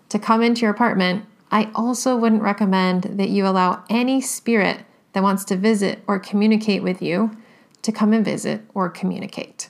to 0.09 0.19
come 0.19 0.41
into 0.41 0.61
your 0.61 0.71
apartment, 0.71 1.25
I 1.51 1.71
also 1.73 2.15
wouldn't 2.15 2.41
recommend 2.41 3.03
that 3.03 3.29
you 3.29 3.47
allow 3.47 3.83
any 3.89 4.21
spirit 4.21 4.79
that 5.13 5.23
wants 5.23 5.45
to 5.45 5.55
visit 5.55 6.03
or 6.07 6.19
communicate 6.19 6.83
with 6.83 7.01
you 7.01 7.35
to 7.81 7.91
come 7.91 8.13
and 8.13 8.23
visit 8.23 8.61
or 8.73 8.89
communicate. 8.89 9.69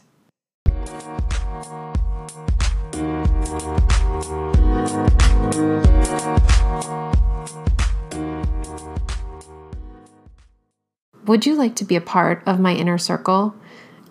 Would 11.26 11.46
you 11.46 11.56
like 11.56 11.76
to 11.76 11.86
be 11.86 11.96
a 11.96 12.02
part 12.02 12.44
of 12.46 12.60
my 12.60 12.74
inner 12.74 12.98
circle? 12.98 13.56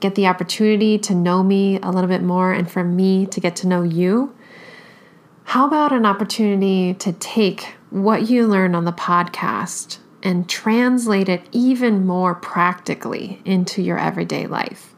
Get 0.00 0.14
the 0.14 0.26
opportunity 0.26 0.96
to 1.00 1.14
know 1.14 1.42
me 1.42 1.78
a 1.82 1.90
little 1.90 2.08
bit 2.08 2.22
more 2.22 2.52
and 2.52 2.70
for 2.70 2.82
me 2.82 3.26
to 3.26 3.40
get 3.40 3.56
to 3.56 3.66
know 3.66 3.82
you? 3.82 4.34
How 5.44 5.66
about 5.66 5.92
an 5.92 6.06
opportunity 6.06 6.94
to 6.94 7.12
take 7.12 7.74
what 7.90 8.30
you 8.30 8.46
learn 8.46 8.74
on 8.74 8.84
the 8.84 8.92
podcast 8.92 9.98
and 10.22 10.48
translate 10.48 11.28
it 11.28 11.42
even 11.52 12.06
more 12.06 12.34
practically 12.34 13.42
into 13.44 13.82
your 13.82 13.98
everyday 13.98 14.46
life? 14.46 14.94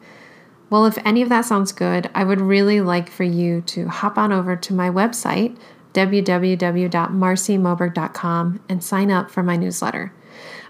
Well, 0.70 0.86
if 0.86 0.96
any 1.04 1.22
of 1.22 1.28
that 1.28 1.44
sounds 1.44 1.72
good, 1.72 2.08
I 2.14 2.22
would 2.24 2.40
really 2.40 2.80
like 2.80 3.10
for 3.10 3.24
you 3.24 3.60
to 3.62 3.88
hop 3.88 4.16
on 4.16 4.32
over 4.32 4.54
to 4.56 4.74
my 4.74 4.88
website, 4.88 5.56
www.marcimoberg.com, 5.92 8.60
and 8.68 8.82
sign 8.82 9.10
up 9.10 9.30
for 9.30 9.42
my 9.42 9.56
newsletter. 9.56 10.12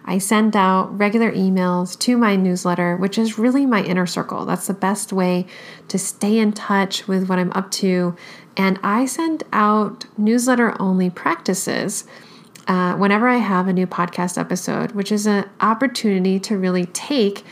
I 0.04 0.18
send 0.18 0.56
out 0.56 0.98
regular 0.98 1.30
emails 1.30 1.96
to 2.00 2.16
my 2.16 2.34
newsletter, 2.34 2.96
which 2.96 3.16
is 3.16 3.38
really 3.38 3.66
my 3.66 3.84
inner 3.84 4.06
circle. 4.06 4.44
That's 4.44 4.66
the 4.66 4.74
best 4.74 5.12
way 5.12 5.46
to 5.86 5.96
stay 5.96 6.38
in 6.38 6.52
touch 6.52 7.06
with 7.06 7.28
what 7.28 7.38
I'm 7.38 7.52
up 7.52 7.70
to 7.72 8.16
and 8.56 8.78
I 8.82 9.06
send 9.06 9.44
out 9.52 10.06
newsletter 10.18 10.80
only 10.80 11.10
practices 11.10 12.04
uh, 12.68 12.94
whenever 12.96 13.28
I 13.28 13.38
have 13.38 13.68
a 13.68 13.72
new 13.72 13.86
podcast 13.86 14.38
episode, 14.38 14.92
which 14.92 15.10
is 15.12 15.26
an 15.26 15.48
opportunity 15.60 16.38
to 16.40 16.56
really 16.56 16.86
take 16.86 17.44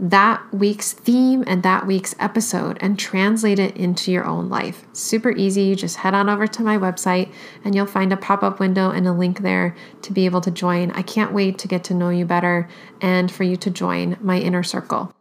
that 0.00 0.42
week's 0.52 0.92
theme 0.92 1.44
and 1.46 1.62
that 1.62 1.86
week's 1.86 2.14
episode 2.18 2.78
and 2.80 2.98
translate 2.98 3.58
it 3.58 3.76
into 3.76 4.10
your 4.10 4.24
own 4.24 4.48
life. 4.48 4.84
Super 4.92 5.30
easy. 5.30 5.62
You 5.62 5.76
just 5.76 5.96
head 5.96 6.14
on 6.14 6.28
over 6.28 6.46
to 6.46 6.62
my 6.62 6.76
website 6.76 7.32
and 7.64 7.74
you'll 7.74 7.86
find 7.86 8.12
a 8.12 8.16
pop 8.16 8.42
up 8.42 8.58
window 8.58 8.90
and 8.90 9.06
a 9.06 9.12
link 9.12 9.40
there 9.40 9.76
to 10.02 10.12
be 10.12 10.24
able 10.24 10.40
to 10.40 10.50
join. 10.50 10.90
I 10.92 11.02
can't 11.02 11.32
wait 11.32 11.58
to 11.58 11.68
get 11.68 11.84
to 11.84 11.94
know 11.94 12.10
you 12.10 12.24
better 12.24 12.68
and 13.00 13.30
for 13.30 13.44
you 13.44 13.56
to 13.58 13.70
join 13.70 14.16
my 14.20 14.38
inner 14.38 14.64
circle. 14.64 15.12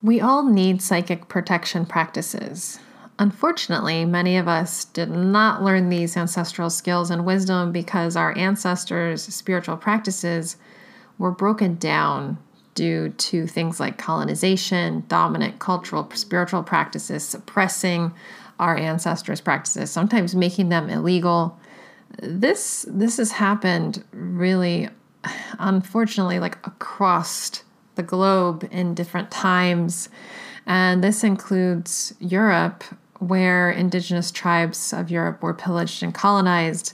We 0.00 0.20
all 0.20 0.44
need 0.44 0.80
psychic 0.80 1.28
protection 1.28 1.84
practices. 1.84 2.78
Unfortunately, 3.18 4.04
many 4.04 4.36
of 4.36 4.46
us 4.46 4.84
did 4.84 5.10
not 5.10 5.62
learn 5.62 5.88
these 5.88 6.16
ancestral 6.16 6.70
skills 6.70 7.10
and 7.10 7.26
wisdom 7.26 7.72
because 7.72 8.14
our 8.14 8.36
ancestors' 8.38 9.22
spiritual 9.22 9.76
practices 9.76 10.56
were 11.18 11.32
broken 11.32 11.74
down 11.74 12.38
due 12.74 13.08
to 13.08 13.48
things 13.48 13.80
like 13.80 13.98
colonization, 13.98 15.02
dominant 15.08 15.58
cultural 15.58 16.08
spiritual 16.14 16.62
practices, 16.62 17.24
suppressing 17.24 18.12
our 18.60 18.76
ancestors' 18.76 19.40
practices, 19.40 19.90
sometimes 19.90 20.36
making 20.36 20.68
them 20.68 20.88
illegal. 20.88 21.58
This 22.22 22.86
this 22.88 23.16
has 23.16 23.32
happened 23.32 24.04
really 24.12 24.88
unfortunately 25.58 26.38
like 26.38 26.64
across 26.64 27.64
the 27.96 28.02
globe 28.04 28.68
in 28.70 28.94
different 28.94 29.32
times. 29.32 30.08
And 30.66 31.02
this 31.02 31.24
includes 31.24 32.14
Europe, 32.20 32.84
where 33.18 33.70
indigenous 33.70 34.30
tribes 34.30 34.92
of 34.92 35.10
Europe 35.10 35.42
were 35.42 35.54
pillaged 35.54 36.02
and 36.02 36.14
colonized. 36.14 36.92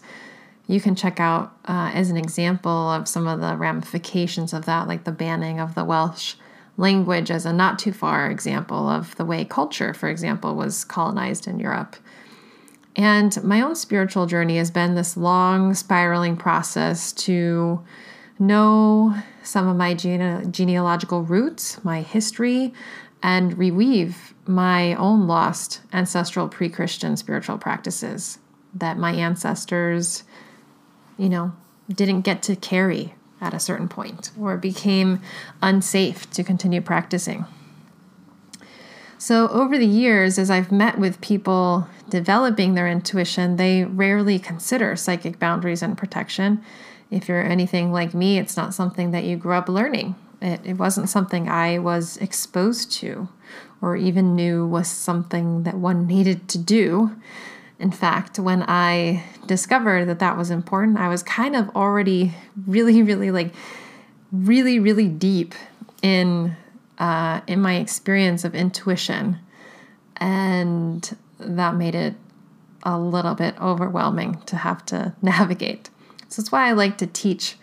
You 0.66 0.80
can 0.80 0.94
check 0.94 1.20
out 1.20 1.56
uh, 1.66 1.90
as 1.92 2.10
an 2.10 2.16
example 2.16 2.90
of 2.90 3.06
some 3.06 3.26
of 3.26 3.40
the 3.40 3.56
ramifications 3.56 4.52
of 4.52 4.64
that, 4.64 4.88
like 4.88 5.04
the 5.04 5.12
banning 5.12 5.60
of 5.60 5.74
the 5.74 5.84
Welsh 5.84 6.34
language, 6.76 7.30
as 7.30 7.46
a 7.46 7.52
not 7.52 7.78
too 7.78 7.92
far 7.92 8.30
example 8.30 8.88
of 8.88 9.14
the 9.16 9.24
way 9.24 9.44
culture, 9.44 9.92
for 9.94 10.08
example, 10.08 10.54
was 10.54 10.84
colonized 10.84 11.46
in 11.46 11.60
Europe. 11.60 11.96
And 12.96 13.42
my 13.42 13.60
own 13.60 13.74
spiritual 13.74 14.26
journey 14.26 14.56
has 14.56 14.70
been 14.70 14.94
this 14.94 15.16
long 15.16 15.74
spiraling 15.74 16.36
process 16.36 17.12
to 17.12 17.84
know 18.38 19.14
some 19.42 19.68
of 19.68 19.76
my 19.76 19.94
gene- 19.94 20.50
genealogical 20.52 21.22
roots, 21.22 21.82
my 21.84 22.02
history, 22.02 22.72
and 23.22 23.56
reweave 23.56 24.33
my 24.46 24.94
own 24.94 25.26
lost 25.26 25.80
ancestral 25.92 26.48
pre 26.48 26.68
Christian 26.68 27.16
spiritual 27.16 27.58
practices 27.58 28.38
that 28.74 28.98
my 28.98 29.12
ancestors, 29.12 30.24
you 31.16 31.28
know, 31.28 31.52
didn't 31.88 32.22
get 32.22 32.42
to 32.42 32.56
carry 32.56 33.14
at 33.40 33.54
a 33.54 33.60
certain 33.60 33.88
point 33.88 34.30
or 34.38 34.56
became 34.56 35.20
unsafe 35.62 36.30
to 36.30 36.42
continue 36.42 36.80
practicing. 36.80 37.44
So, 39.16 39.48
over 39.48 39.78
the 39.78 39.86
years, 39.86 40.38
as 40.38 40.50
I've 40.50 40.72
met 40.72 40.98
with 40.98 41.20
people 41.20 41.88
developing 42.08 42.74
their 42.74 42.88
intuition, 42.88 43.56
they 43.56 43.84
rarely 43.84 44.38
consider 44.38 44.96
psychic 44.96 45.38
boundaries 45.38 45.82
and 45.82 45.96
protection 45.96 46.62
if 47.14 47.28
you're 47.28 47.42
anything 47.42 47.92
like 47.92 48.12
me, 48.12 48.38
it's 48.38 48.56
not 48.56 48.74
something 48.74 49.12
that 49.12 49.24
you 49.24 49.36
grew 49.36 49.54
up 49.54 49.68
learning. 49.68 50.16
It, 50.40 50.60
it 50.64 50.74
wasn't 50.74 51.08
something 51.08 51.48
I 51.48 51.78
was 51.78 52.16
exposed 52.16 52.90
to 52.94 53.28
or 53.84 53.96
even 53.96 54.34
knew 54.34 54.66
was 54.66 54.88
something 54.88 55.64
that 55.64 55.74
one 55.74 56.06
needed 56.06 56.48
to 56.48 56.56
do. 56.56 57.14
In 57.78 57.90
fact, 57.90 58.38
when 58.38 58.62
I 58.62 59.24
discovered 59.46 60.06
that 60.06 60.20
that 60.20 60.38
was 60.38 60.50
important, 60.50 60.96
I 60.96 61.08
was 61.08 61.22
kind 61.22 61.54
of 61.54 61.68
already 61.76 62.32
really, 62.66 63.02
really 63.02 63.30
like, 63.30 63.52
really, 64.32 64.78
really 64.78 65.06
deep 65.06 65.54
in 66.00 66.56
uh, 66.98 67.42
in 67.46 67.60
my 67.60 67.74
experience 67.74 68.42
of 68.44 68.54
intuition, 68.54 69.38
and 70.16 71.14
that 71.38 71.74
made 71.74 71.94
it 71.94 72.14
a 72.84 72.98
little 72.98 73.34
bit 73.34 73.54
overwhelming 73.60 74.40
to 74.46 74.56
have 74.56 74.86
to 74.86 75.14
navigate. 75.22 75.90
So 76.28 76.40
that's 76.40 76.50
why 76.50 76.68
I 76.68 76.72
like 76.72 76.96
to 76.98 77.06
teach 77.06 77.58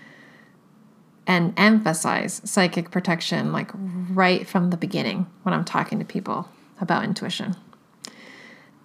and 1.31 1.53
emphasize 1.55 2.41
psychic 2.43 2.91
protection 2.91 3.53
like 3.53 3.71
right 3.73 4.45
from 4.45 4.69
the 4.69 4.75
beginning 4.75 5.25
when 5.43 5.53
I'm 5.53 5.63
talking 5.63 5.97
to 5.99 6.03
people 6.03 6.49
about 6.81 7.05
intuition. 7.05 7.55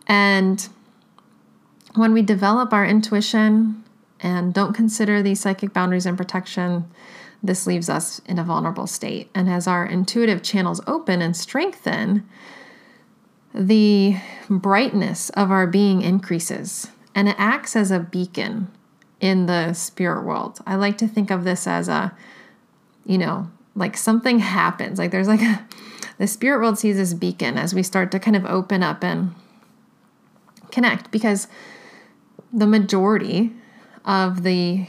And 0.06 0.68
when 1.96 2.12
we 2.12 2.22
develop 2.22 2.72
our 2.72 2.86
intuition 2.86 3.82
and 4.20 4.54
don't 4.54 4.74
consider 4.74 5.22
these 5.22 5.40
psychic 5.40 5.72
boundaries 5.72 6.06
and 6.06 6.16
protection, 6.16 6.88
this 7.42 7.66
leaves 7.66 7.88
us 7.90 8.20
in 8.26 8.38
a 8.38 8.44
vulnerable 8.44 8.86
state. 8.86 9.28
And 9.34 9.50
as 9.50 9.66
our 9.66 9.84
intuitive 9.84 10.44
channels 10.44 10.80
open 10.86 11.20
and 11.20 11.36
strengthen, 11.36 12.28
the 13.52 14.18
brightness 14.48 15.30
of 15.30 15.50
our 15.50 15.66
being 15.66 16.00
increases 16.00 16.92
and 17.12 17.28
it 17.28 17.34
acts 17.38 17.74
as 17.74 17.90
a 17.90 17.98
beacon 17.98 18.70
in 19.20 19.46
the 19.46 19.72
spirit 19.72 20.22
world. 20.22 20.60
I 20.64 20.76
like 20.76 20.96
to 20.98 21.08
think 21.08 21.32
of 21.32 21.42
this 21.42 21.66
as 21.66 21.88
a, 21.88 22.14
you 23.06 23.18
know, 23.18 23.48
like 23.74 23.96
something 23.96 24.38
happens. 24.38 24.98
Like 24.98 25.10
there's 25.10 25.28
like 25.28 25.42
a, 25.42 25.66
the 26.18 26.26
spirit 26.26 26.58
world 26.58 26.78
sees 26.78 26.96
this 26.96 27.14
beacon 27.14 27.56
as 27.56 27.74
we 27.74 27.82
start 27.82 28.10
to 28.12 28.18
kind 28.18 28.36
of 28.36 28.44
open 28.44 28.82
up 28.82 29.04
and 29.04 29.34
connect 30.70 31.10
because 31.10 31.48
the 32.52 32.66
majority 32.66 33.52
of 34.04 34.42
the 34.42 34.86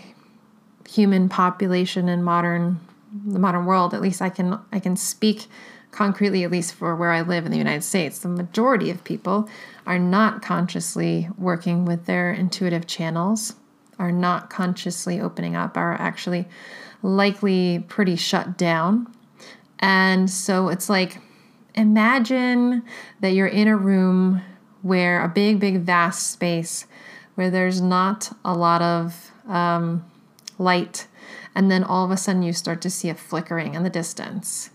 human 0.89 1.27
population 1.27 2.07
in 2.07 2.23
modern 2.23 2.79
the 3.25 3.39
modern 3.39 3.65
world 3.65 3.93
at 3.93 4.01
least 4.01 4.21
i 4.21 4.29
can 4.29 4.59
i 4.71 4.79
can 4.79 4.95
speak 4.95 5.47
concretely 5.91 6.43
at 6.43 6.51
least 6.51 6.73
for 6.73 6.95
where 6.95 7.11
i 7.11 7.21
live 7.21 7.45
in 7.45 7.51
the 7.51 7.57
united 7.57 7.83
states 7.83 8.19
the 8.19 8.27
majority 8.27 8.89
of 8.89 9.03
people 9.03 9.49
are 9.85 9.99
not 9.99 10.41
consciously 10.41 11.29
working 11.37 11.83
with 11.83 12.05
their 12.05 12.31
intuitive 12.31 12.87
channels 12.87 13.55
are 13.99 14.11
not 14.11 14.49
consciously 14.49 15.19
opening 15.19 15.55
up 15.55 15.77
are 15.77 15.93
actually 15.93 16.47
likely 17.03 17.83
pretty 17.87 18.15
shut 18.15 18.57
down 18.57 19.07
and 19.79 20.29
so 20.29 20.69
it's 20.69 20.89
like 20.89 21.19
imagine 21.75 22.83
that 23.21 23.33
you're 23.33 23.47
in 23.47 23.67
a 23.67 23.77
room 23.77 24.41
where 24.81 25.23
a 25.23 25.27
big 25.27 25.59
big 25.59 25.81
vast 25.81 26.31
space 26.31 26.85
where 27.37 27.51
there's 27.51 27.79
not 27.79 28.35
a 28.43 28.57
lot 28.57 28.81
of 28.81 29.31
um, 29.47 30.03
light, 30.57 31.05
and 31.53 31.69
then 31.69 31.83
all 31.83 32.03
of 32.03 32.09
a 32.09 32.17
sudden 32.17 32.41
you 32.41 32.51
start 32.51 32.81
to 32.81 32.89
see 32.89 33.09
a 33.09 33.15
flickering 33.15 33.75
in 33.75 33.83
the 33.83 33.91
distance. 33.91 34.71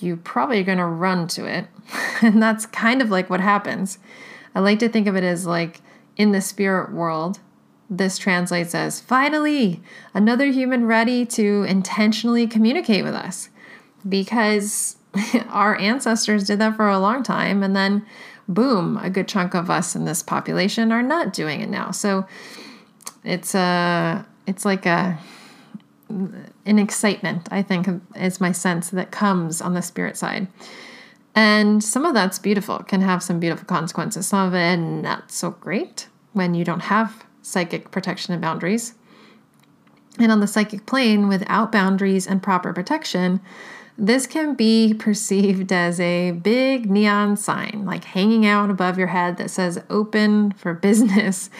You 0.00 0.16
probably 0.16 0.60
are 0.60 0.64
going 0.64 0.78
to 0.78 0.86
run 0.86 1.28
to 1.28 1.44
it, 1.44 1.66
and 2.22 2.42
that's 2.42 2.64
kind 2.64 3.02
of 3.02 3.10
like 3.10 3.28
what 3.28 3.40
happens. 3.40 3.98
I 4.54 4.60
like 4.60 4.78
to 4.78 4.88
think 4.88 5.06
of 5.06 5.14
it 5.14 5.24
as 5.24 5.44
like 5.44 5.82
in 6.16 6.32
the 6.32 6.40
spirit 6.40 6.90
world, 6.90 7.40
this 7.96 8.16
translates 8.16 8.74
as 8.74 9.00
finally 9.00 9.82
another 10.14 10.46
human 10.46 10.86
ready 10.86 11.26
to 11.26 11.64
intentionally 11.64 12.46
communicate 12.46 13.04
with 13.04 13.14
us 13.14 13.50
because 14.08 14.96
our 15.48 15.76
ancestors 15.76 16.44
did 16.44 16.58
that 16.58 16.74
for 16.74 16.88
a 16.88 16.98
long 16.98 17.22
time 17.22 17.62
and 17.62 17.76
then 17.76 18.04
boom, 18.48 18.96
a 18.96 19.10
good 19.10 19.28
chunk 19.28 19.54
of 19.54 19.70
us 19.70 19.94
in 19.94 20.06
this 20.06 20.22
population 20.22 20.90
are 20.90 21.02
not 21.02 21.32
doing 21.32 21.60
it 21.60 21.68
now. 21.68 21.90
So 21.90 22.26
it's 23.24 23.54
a 23.54 24.26
it's 24.46 24.64
like 24.64 24.86
a 24.86 25.18
an 26.08 26.78
excitement, 26.78 27.48
I 27.50 27.62
think, 27.62 27.88
is 28.16 28.40
my 28.40 28.52
sense 28.52 28.90
that 28.90 29.10
comes 29.10 29.60
on 29.60 29.74
the 29.74 29.82
spirit 29.82 30.16
side. 30.16 30.46
And 31.34 31.82
some 31.82 32.04
of 32.04 32.12
that's 32.12 32.38
beautiful, 32.38 32.80
can 32.80 33.00
have 33.00 33.22
some 33.22 33.40
beautiful 33.40 33.64
consequences. 33.64 34.26
Some 34.26 34.48
of 34.48 34.54
it 34.54 34.76
not 34.76 35.30
so 35.30 35.52
great 35.52 36.08
when 36.34 36.54
you 36.54 36.64
don't 36.64 36.80
have 36.80 37.24
psychic 37.42 37.90
protection 37.90 38.32
and 38.32 38.40
boundaries. 38.40 38.94
And 40.18 40.30
on 40.30 40.40
the 40.40 40.46
psychic 40.46 40.86
plane, 40.86 41.28
without 41.28 41.72
boundaries 41.72 42.26
and 42.26 42.42
proper 42.42 42.72
protection, 42.72 43.40
this 43.98 44.26
can 44.26 44.54
be 44.54 44.94
perceived 44.94 45.72
as 45.72 46.00
a 46.00 46.32
big 46.32 46.90
neon 46.90 47.36
sign, 47.36 47.84
like 47.84 48.04
hanging 48.04 48.46
out 48.46 48.70
above 48.70 48.98
your 48.98 49.08
head 49.08 49.36
that 49.36 49.50
says 49.50 49.82
open 49.90 50.52
for 50.52 50.74
business. 50.74 51.50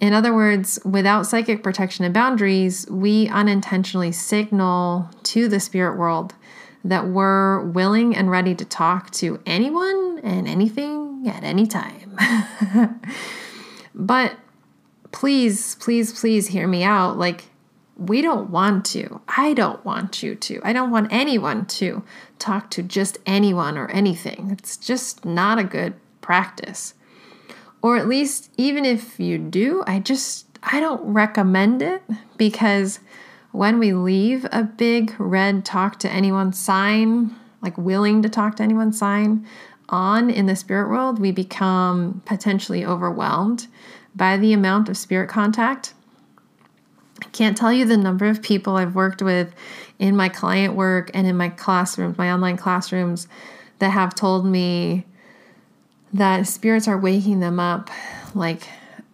In 0.00 0.12
other 0.12 0.34
words, 0.34 0.80
without 0.84 1.26
psychic 1.26 1.62
protection 1.62 2.04
and 2.04 2.12
boundaries, 2.12 2.86
we 2.90 3.28
unintentionally 3.28 4.12
signal 4.12 5.08
to 5.24 5.48
the 5.48 5.60
spirit 5.60 5.96
world 5.96 6.34
that 6.84 7.06
we're 7.06 7.60
willing 7.60 8.16
and 8.16 8.30
ready 8.30 8.54
to 8.56 8.64
talk 8.64 9.10
to 9.12 9.40
anyone 9.46 10.20
and 10.24 10.48
anything 10.48 11.28
at 11.28 11.44
any 11.44 11.66
time. 11.66 12.18
but 13.94 14.34
please, 15.12 15.76
please, 15.76 16.18
please 16.18 16.48
hear 16.48 16.66
me 16.66 16.82
out. 16.82 17.18
Like, 17.18 17.44
we 17.96 18.22
don't 18.22 18.50
want 18.50 18.84
to. 18.86 19.20
I 19.28 19.54
don't 19.54 19.84
want 19.84 20.22
you 20.22 20.34
to. 20.34 20.60
I 20.64 20.72
don't 20.72 20.90
want 20.90 21.12
anyone 21.12 21.66
to 21.66 22.02
talk 22.38 22.70
to 22.70 22.82
just 22.82 23.18
anyone 23.26 23.78
or 23.78 23.88
anything. 23.90 24.50
It's 24.50 24.76
just 24.76 25.24
not 25.24 25.58
a 25.58 25.64
good 25.64 25.94
practice. 26.20 26.94
Or 27.82 27.96
at 27.96 28.08
least, 28.08 28.50
even 28.56 28.84
if 28.84 29.20
you 29.20 29.38
do, 29.38 29.84
I 29.86 29.98
just, 29.98 30.46
I 30.62 30.80
don't 30.80 31.02
recommend 31.02 31.82
it 31.82 32.02
because 32.36 33.00
when 33.50 33.78
we 33.78 33.92
leave 33.92 34.46
a 34.50 34.64
big 34.64 35.14
red 35.18 35.64
talk 35.64 35.98
to 36.00 36.10
anyone 36.10 36.52
sign, 36.52 37.36
like 37.60 37.76
willing 37.76 38.22
to 38.22 38.28
talk 38.28 38.56
to 38.56 38.62
anyone 38.62 38.92
sign 38.92 39.46
on 39.88 40.30
in 40.30 40.46
the 40.46 40.56
spirit 40.56 40.88
world, 40.88 41.18
we 41.18 41.32
become 41.32 42.22
potentially 42.24 42.84
overwhelmed 42.84 43.66
by 44.14 44.36
the 44.36 44.52
amount 44.52 44.88
of 44.88 44.96
spirit 44.96 45.28
contact 45.28 45.94
I 47.24 47.28
can't 47.28 47.56
tell 47.56 47.72
you 47.72 47.84
the 47.84 47.96
number 47.96 48.26
of 48.26 48.42
people 48.42 48.76
I've 48.76 48.94
worked 48.94 49.22
with 49.22 49.54
in 49.98 50.16
my 50.16 50.28
client 50.28 50.74
work 50.74 51.10
and 51.14 51.26
in 51.26 51.36
my 51.36 51.50
classrooms, 51.50 52.18
my 52.18 52.32
online 52.32 52.56
classrooms, 52.56 53.28
that 53.78 53.90
have 53.90 54.14
told 54.14 54.44
me 54.44 55.04
that 56.12 56.46
spirits 56.46 56.88
are 56.88 56.98
waking 56.98 57.40
them 57.40 57.60
up 57.60 57.90
like 58.34 58.62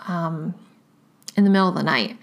um, 0.06 0.54
in 1.36 1.44
the 1.44 1.50
middle 1.50 1.68
of 1.68 1.74
the 1.74 1.82
night. 1.82 2.16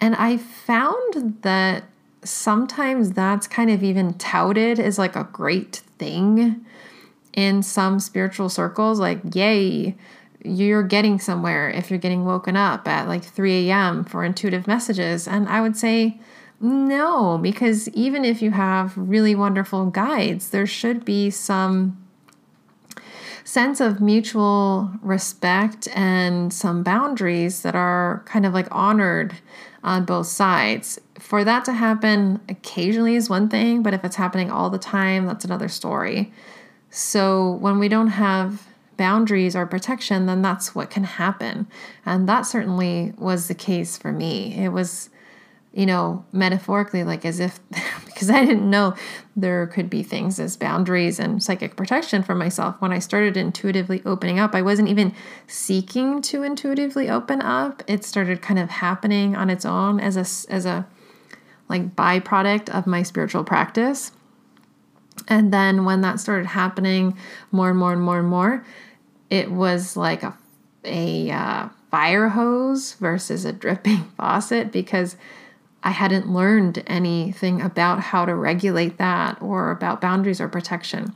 And 0.00 0.14
I 0.16 0.38
found 0.38 1.42
that 1.42 1.84
sometimes 2.24 3.12
that's 3.12 3.46
kind 3.46 3.70
of 3.70 3.82
even 3.82 4.14
touted 4.14 4.80
as 4.80 4.98
like 4.98 5.14
a 5.14 5.28
great 5.32 5.82
thing 5.98 6.64
in 7.32 7.62
some 7.62 8.00
spiritual 8.00 8.48
circles. 8.48 8.98
Like, 8.98 9.20
yay, 9.34 9.96
you're 10.44 10.82
getting 10.82 11.18
somewhere 11.18 11.68
if 11.70 11.90
you're 11.90 11.98
getting 11.98 12.24
woken 12.24 12.56
up 12.56 12.86
at 12.86 13.08
like 13.08 13.24
3 13.24 13.68
a.m. 13.68 14.04
for 14.04 14.24
intuitive 14.24 14.66
messages. 14.66 15.26
And 15.26 15.48
I 15.48 15.60
would 15.60 15.76
say, 15.76 16.20
no, 16.60 17.38
because 17.38 17.88
even 17.90 18.24
if 18.24 18.42
you 18.42 18.50
have 18.52 18.96
really 18.96 19.34
wonderful 19.34 19.86
guides, 19.86 20.50
there 20.50 20.66
should 20.66 21.04
be 21.04 21.30
some 21.30 22.04
sense 23.44 23.80
of 23.80 24.00
mutual 24.00 24.90
respect 25.00 25.88
and 25.94 26.52
some 26.52 26.82
boundaries 26.82 27.62
that 27.62 27.74
are 27.74 28.22
kind 28.26 28.44
of 28.44 28.52
like 28.52 28.68
honored 28.70 29.34
on 29.82 30.04
both 30.04 30.26
sides. 30.26 31.00
For 31.18 31.44
that 31.44 31.64
to 31.64 31.72
happen 31.72 32.40
occasionally 32.48 33.14
is 33.14 33.30
one 33.30 33.48
thing, 33.48 33.82
but 33.82 33.94
if 33.94 34.04
it's 34.04 34.16
happening 34.16 34.50
all 34.50 34.68
the 34.68 34.78
time, 34.78 35.26
that's 35.26 35.44
another 35.44 35.68
story. 35.68 36.32
So 36.90 37.52
when 37.52 37.78
we 37.78 37.88
don't 37.88 38.08
have 38.08 38.66
boundaries 38.98 39.56
or 39.56 39.64
protection, 39.64 40.26
then 40.26 40.42
that's 40.42 40.74
what 40.74 40.90
can 40.90 41.04
happen. 41.04 41.66
And 42.04 42.28
that 42.28 42.42
certainly 42.42 43.14
was 43.16 43.48
the 43.48 43.54
case 43.54 43.96
for 43.96 44.12
me. 44.12 44.54
It 44.54 44.68
was, 44.68 45.08
you 45.72 45.86
know, 45.86 46.26
metaphorically, 46.32 47.04
like 47.04 47.24
as 47.24 47.40
if, 47.40 47.58
because 48.04 48.28
I 48.28 48.44
didn't 48.44 48.68
know 48.68 48.94
there 49.34 49.66
could 49.68 49.88
be 49.88 50.02
things 50.02 50.38
as 50.38 50.58
boundaries 50.58 51.18
and 51.18 51.42
psychic 51.42 51.76
protection 51.76 52.22
for 52.22 52.34
myself. 52.34 52.78
When 52.80 52.92
I 52.92 52.98
started 52.98 53.38
intuitively 53.38 54.02
opening 54.04 54.38
up, 54.38 54.54
I 54.54 54.60
wasn't 54.60 54.88
even 54.88 55.14
seeking 55.46 56.20
to 56.22 56.42
intuitively 56.42 57.08
open 57.08 57.40
up. 57.40 57.82
It 57.86 58.04
started 58.04 58.42
kind 58.42 58.58
of 58.58 58.68
happening 58.68 59.34
on 59.34 59.48
its 59.48 59.64
own 59.64 60.00
as 60.00 60.16
a, 60.16 60.52
as 60.52 60.66
a, 60.66 60.86
like 61.68 61.94
byproduct 61.94 62.68
of 62.70 62.86
my 62.86 63.02
spiritual 63.02 63.44
practice. 63.44 64.12
And 65.26 65.52
then 65.52 65.84
when 65.84 66.00
that 66.02 66.20
started 66.20 66.46
happening 66.46 67.16
more 67.50 67.70
and 67.70 67.78
more 67.78 67.92
and 67.92 68.02
more 68.02 68.18
and 68.18 68.28
more, 68.28 68.64
it 69.30 69.50
was 69.50 69.96
like 69.96 70.22
a, 70.22 70.36
a 70.84 71.30
uh, 71.30 71.68
fire 71.90 72.28
hose 72.28 72.94
versus 72.94 73.44
a 73.44 73.52
dripping 73.52 74.04
faucet 74.16 74.72
because 74.72 75.16
I 75.82 75.90
hadn't 75.90 76.28
learned 76.28 76.82
anything 76.86 77.60
about 77.60 78.00
how 78.00 78.24
to 78.24 78.34
regulate 78.34 78.98
that 78.98 79.40
or 79.40 79.70
about 79.70 80.00
boundaries 80.00 80.40
or 80.40 80.48
protection. 80.48 81.14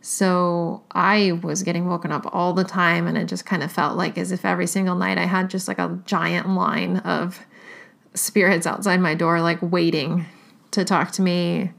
So 0.00 0.82
I 0.92 1.32
was 1.42 1.62
getting 1.62 1.86
woken 1.86 2.12
up 2.12 2.24
all 2.32 2.52
the 2.52 2.64
time, 2.64 3.06
and 3.06 3.18
it 3.18 3.26
just 3.26 3.44
kind 3.44 3.62
of 3.62 3.70
felt 3.70 3.96
like 3.96 4.16
as 4.16 4.32
if 4.32 4.44
every 4.44 4.66
single 4.66 4.94
night 4.94 5.18
I 5.18 5.24
had 5.26 5.50
just 5.50 5.68
like 5.68 5.78
a 5.78 5.98
giant 6.06 6.48
line 6.48 6.98
of 6.98 7.40
spirits 8.14 8.66
outside 8.66 9.00
my 9.00 9.14
door, 9.14 9.40
like 9.40 9.58
waiting 9.60 10.26
to 10.70 10.84
talk 10.84 11.10
to 11.12 11.22
me. 11.22 11.72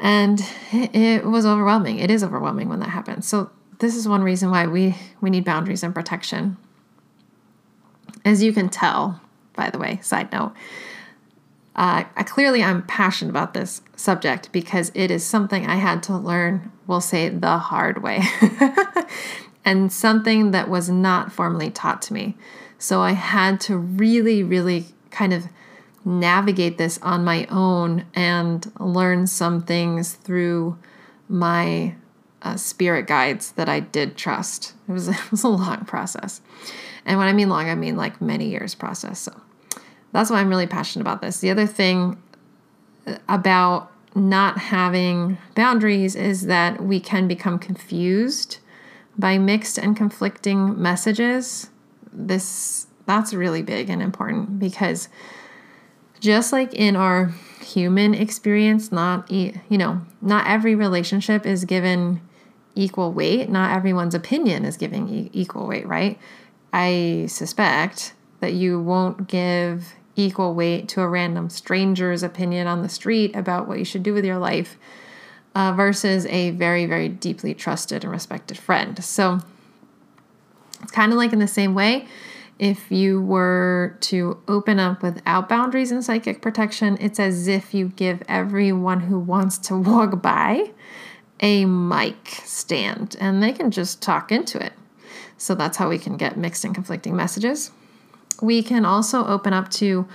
And 0.00 0.44
it 0.72 1.24
was 1.24 1.46
overwhelming. 1.46 1.98
It 1.98 2.10
is 2.10 2.24
overwhelming 2.24 2.68
when 2.68 2.80
that 2.80 2.88
happens. 2.88 3.28
So 3.28 3.50
this 3.82 3.96
is 3.96 4.06
one 4.06 4.22
reason 4.22 4.48
why 4.48 4.68
we, 4.68 4.94
we 5.20 5.28
need 5.28 5.44
boundaries 5.44 5.82
and 5.82 5.92
protection. 5.92 6.56
As 8.24 8.40
you 8.40 8.52
can 8.52 8.68
tell, 8.68 9.20
by 9.54 9.70
the 9.70 9.78
way, 9.78 9.98
side 10.02 10.30
note, 10.30 10.52
uh, 11.74 12.04
I, 12.14 12.22
clearly 12.22 12.62
I'm 12.62 12.86
passionate 12.86 13.30
about 13.30 13.54
this 13.54 13.82
subject 13.96 14.52
because 14.52 14.92
it 14.94 15.10
is 15.10 15.24
something 15.24 15.66
I 15.66 15.74
had 15.74 16.00
to 16.04 16.16
learn, 16.16 16.70
we'll 16.86 17.00
say, 17.00 17.28
the 17.28 17.58
hard 17.58 18.04
way, 18.04 18.22
and 19.64 19.92
something 19.92 20.52
that 20.52 20.68
was 20.68 20.88
not 20.88 21.32
formally 21.32 21.70
taught 21.70 22.02
to 22.02 22.14
me. 22.14 22.36
So 22.78 23.00
I 23.00 23.12
had 23.12 23.60
to 23.62 23.76
really, 23.76 24.44
really 24.44 24.86
kind 25.10 25.32
of 25.32 25.46
navigate 26.04 26.78
this 26.78 27.00
on 27.02 27.24
my 27.24 27.46
own 27.46 28.04
and 28.14 28.70
learn 28.78 29.26
some 29.26 29.60
things 29.60 30.14
through 30.14 30.78
my 31.28 31.96
uh, 32.42 32.56
spirit 32.56 33.06
guides 33.06 33.52
that 33.52 33.68
I 33.68 33.80
did 33.80 34.16
trust. 34.16 34.74
It 34.88 34.92
was, 34.92 35.08
it 35.08 35.30
was 35.30 35.44
a 35.44 35.48
long 35.48 35.84
process. 35.84 36.40
And 37.04 37.18
when 37.18 37.28
I 37.28 37.32
mean 37.32 37.48
long, 37.48 37.68
I 37.68 37.74
mean 37.74 37.96
like 37.96 38.20
many 38.20 38.48
years 38.48 38.74
process. 38.74 39.18
So 39.20 39.40
that's 40.12 40.30
why 40.30 40.40
I'm 40.40 40.48
really 40.48 40.66
passionate 40.66 41.02
about 41.02 41.22
this. 41.22 41.40
The 41.40 41.50
other 41.50 41.66
thing 41.66 42.20
uh, 43.06 43.16
about 43.28 43.90
not 44.14 44.58
having 44.58 45.38
boundaries 45.54 46.14
is 46.14 46.46
that 46.46 46.82
we 46.82 47.00
can 47.00 47.26
become 47.26 47.58
confused 47.58 48.58
by 49.18 49.38
mixed 49.38 49.78
and 49.78 49.96
conflicting 49.96 50.80
messages. 50.80 51.70
This 52.12 52.86
that's 53.06 53.34
really 53.34 53.62
big 53.62 53.90
and 53.90 54.00
important 54.00 54.58
because 54.58 55.08
just 56.20 56.52
like 56.52 56.72
in 56.72 56.94
our 56.94 57.32
human 57.60 58.14
experience, 58.14 58.92
not 58.92 59.30
you 59.30 59.58
know, 59.70 60.02
not 60.20 60.46
every 60.46 60.74
relationship 60.74 61.46
is 61.46 61.64
given 61.64 62.20
equal 62.74 63.12
weight. 63.12 63.48
Not 63.48 63.76
everyone's 63.76 64.14
opinion 64.14 64.64
is 64.64 64.76
giving 64.76 65.08
e- 65.08 65.30
equal 65.32 65.66
weight, 65.66 65.86
right? 65.86 66.18
I 66.72 67.26
suspect 67.28 68.14
that 68.40 68.54
you 68.54 68.80
won't 68.80 69.28
give 69.28 69.94
equal 70.16 70.54
weight 70.54 70.88
to 70.88 71.00
a 71.00 71.08
random 71.08 71.48
stranger's 71.48 72.22
opinion 72.22 72.66
on 72.66 72.82
the 72.82 72.88
street 72.88 73.34
about 73.34 73.68
what 73.68 73.78
you 73.78 73.84
should 73.84 74.02
do 74.02 74.12
with 74.12 74.24
your 74.24 74.38
life 74.38 74.76
uh, 75.54 75.72
versus 75.72 76.26
a 76.26 76.50
very, 76.50 76.86
very 76.86 77.08
deeply 77.08 77.54
trusted 77.54 78.04
and 78.04 78.12
respected 78.12 78.58
friend. 78.58 79.02
So 79.02 79.40
it's 80.82 80.92
kind 80.92 81.12
of 81.12 81.18
like 81.18 81.32
in 81.32 81.38
the 81.38 81.48
same 81.48 81.74
way. 81.74 82.06
If 82.58 82.90
you 82.92 83.20
were 83.20 83.96
to 84.02 84.38
open 84.46 84.78
up 84.78 85.02
without 85.02 85.48
boundaries 85.48 85.90
and 85.90 86.04
psychic 86.04 86.42
protection, 86.42 86.96
it's 87.00 87.18
as 87.18 87.48
if 87.48 87.74
you 87.74 87.88
give 87.88 88.22
everyone 88.28 89.00
who 89.00 89.18
wants 89.18 89.58
to 89.58 89.76
walk 89.76 90.22
by 90.22 90.70
a 91.42 91.64
mic 91.64 92.28
stand 92.44 93.16
and 93.20 93.42
they 93.42 93.52
can 93.52 93.70
just 93.70 94.00
talk 94.00 94.32
into 94.32 94.64
it. 94.64 94.72
So 95.36 95.54
that's 95.54 95.76
how 95.76 95.88
we 95.88 95.98
can 95.98 96.16
get 96.16 96.36
mixed 96.36 96.64
and 96.64 96.74
conflicting 96.74 97.16
messages. 97.16 97.72
We 98.40 98.62
can 98.62 98.84
also 98.84 99.26
open 99.26 99.52
up 99.52 99.68
to 99.72 100.06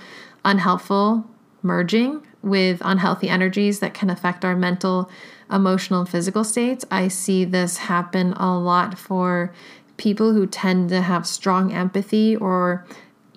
unhelpful 0.44 1.24
merging 1.62 2.26
with 2.42 2.80
unhealthy 2.84 3.28
energies 3.28 3.80
that 3.80 3.94
can 3.94 4.10
affect 4.10 4.44
our 4.44 4.56
mental, 4.56 5.10
emotional, 5.50 6.00
and 6.00 6.08
physical 6.08 6.44
states. 6.44 6.84
I 6.90 7.08
see 7.08 7.44
this 7.44 7.76
happen 7.76 8.32
a 8.34 8.58
lot 8.58 8.98
for 8.98 9.52
people 9.98 10.32
who 10.32 10.46
tend 10.46 10.88
to 10.90 11.02
have 11.02 11.26
strong 11.26 11.72
empathy 11.72 12.36
or 12.36 12.86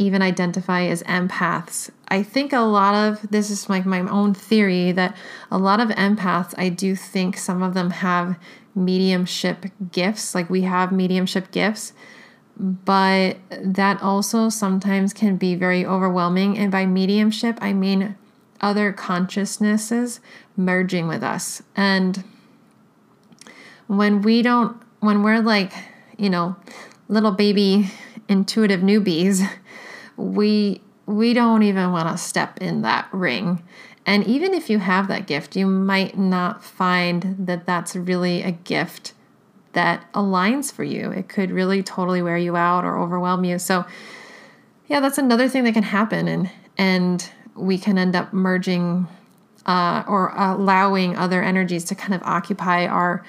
even 0.02 0.22
identify 0.22 0.84
as 0.86 1.04
empaths. 1.04 1.92
I 2.08 2.24
think 2.24 2.52
a 2.52 2.60
lot 2.60 2.96
of 2.96 3.30
this 3.30 3.50
is 3.50 3.70
like 3.70 3.86
my, 3.86 4.02
my 4.02 4.12
own 4.12 4.34
theory 4.34 4.92
that 4.94 5.16
a 5.52 5.58
lot 5.58 5.80
of 5.80 5.90
empaths, 5.90 6.54
I 6.58 6.70
do 6.70 6.96
think 6.96 7.38
some 7.38 7.62
of 7.62 7.74
them 7.76 7.92
have 7.92 8.38
mediumship 8.74 9.66
gifts, 9.92 10.34
like 10.34 10.50
we 10.50 10.64
have 10.64 10.92
mediumship 10.92 11.52
gifts, 11.52 11.94
but 12.58 13.38
that 13.52 14.02
also 14.02 14.50
sometimes 14.50 15.14
can 15.14 15.38
be 15.38 15.56
very 15.56 15.86
overwhelming. 15.86 16.58
And 16.58 16.72
by 16.72 16.86
mediumship, 16.86 17.58
I 17.62 17.74
mean 17.74 18.16
other 18.60 18.92
consciousnesses 18.92 20.20
merging 20.58 21.08
with 21.08 21.24
us. 21.24 21.62
And 21.76 22.24
when 23.88 24.22
we 24.22 24.42
don't, 24.42 24.82
when 25.00 25.22
we're 25.22 25.42
like, 25.42 25.74
you 26.18 26.30
know, 26.30 26.56
little 27.08 27.32
baby 27.32 27.92
intuitive 28.28 28.82
newbies, 28.82 29.48
we 30.18 30.82
we 31.06 31.34
don't 31.34 31.64
even 31.64 31.92
want 31.92 32.08
to 32.10 32.18
step 32.18 32.60
in 32.60 32.84
that 32.84 33.08
ring. 33.12 33.64
And 34.06 34.26
even 34.26 34.54
if 34.54 34.70
you 34.70 34.80
have 34.80 35.08
that 35.10 35.28
gift, 35.28 35.56
you 35.56 35.68
might 35.68 36.18
not 36.18 36.64
find 36.64 37.36
that 37.40 37.66
that's 37.66 37.96
really 37.96 38.42
a 38.42 38.52
gift 38.52 39.14
that 39.74 40.06
aligns 40.14 40.72
for 40.72 40.84
you. 40.84 41.12
It 41.12 41.30
could 41.30 41.52
really 41.52 41.84
totally 41.84 42.22
wear 42.22 42.38
you 42.38 42.56
out 42.56 42.84
or 42.84 42.98
overwhelm 42.98 43.44
you. 43.44 43.60
So, 43.60 43.86
yeah, 44.88 45.00
that's 45.00 45.18
another 45.18 45.48
thing 45.48 45.64
that 45.64 45.74
can 45.74 45.84
happen, 45.84 46.28
and 46.28 46.50
and 46.78 47.30
we 47.56 47.78
can 47.78 47.98
end 47.98 48.16
up 48.16 48.34
merging 48.34 49.08
uh, 49.66 50.04
or 50.08 50.34
allowing 50.36 51.16
other 51.16 51.44
energies 51.44 51.84
to 51.86 51.96
kind 51.96 52.14
of 52.14 52.22
occupy 52.24 52.88
our 52.88 53.24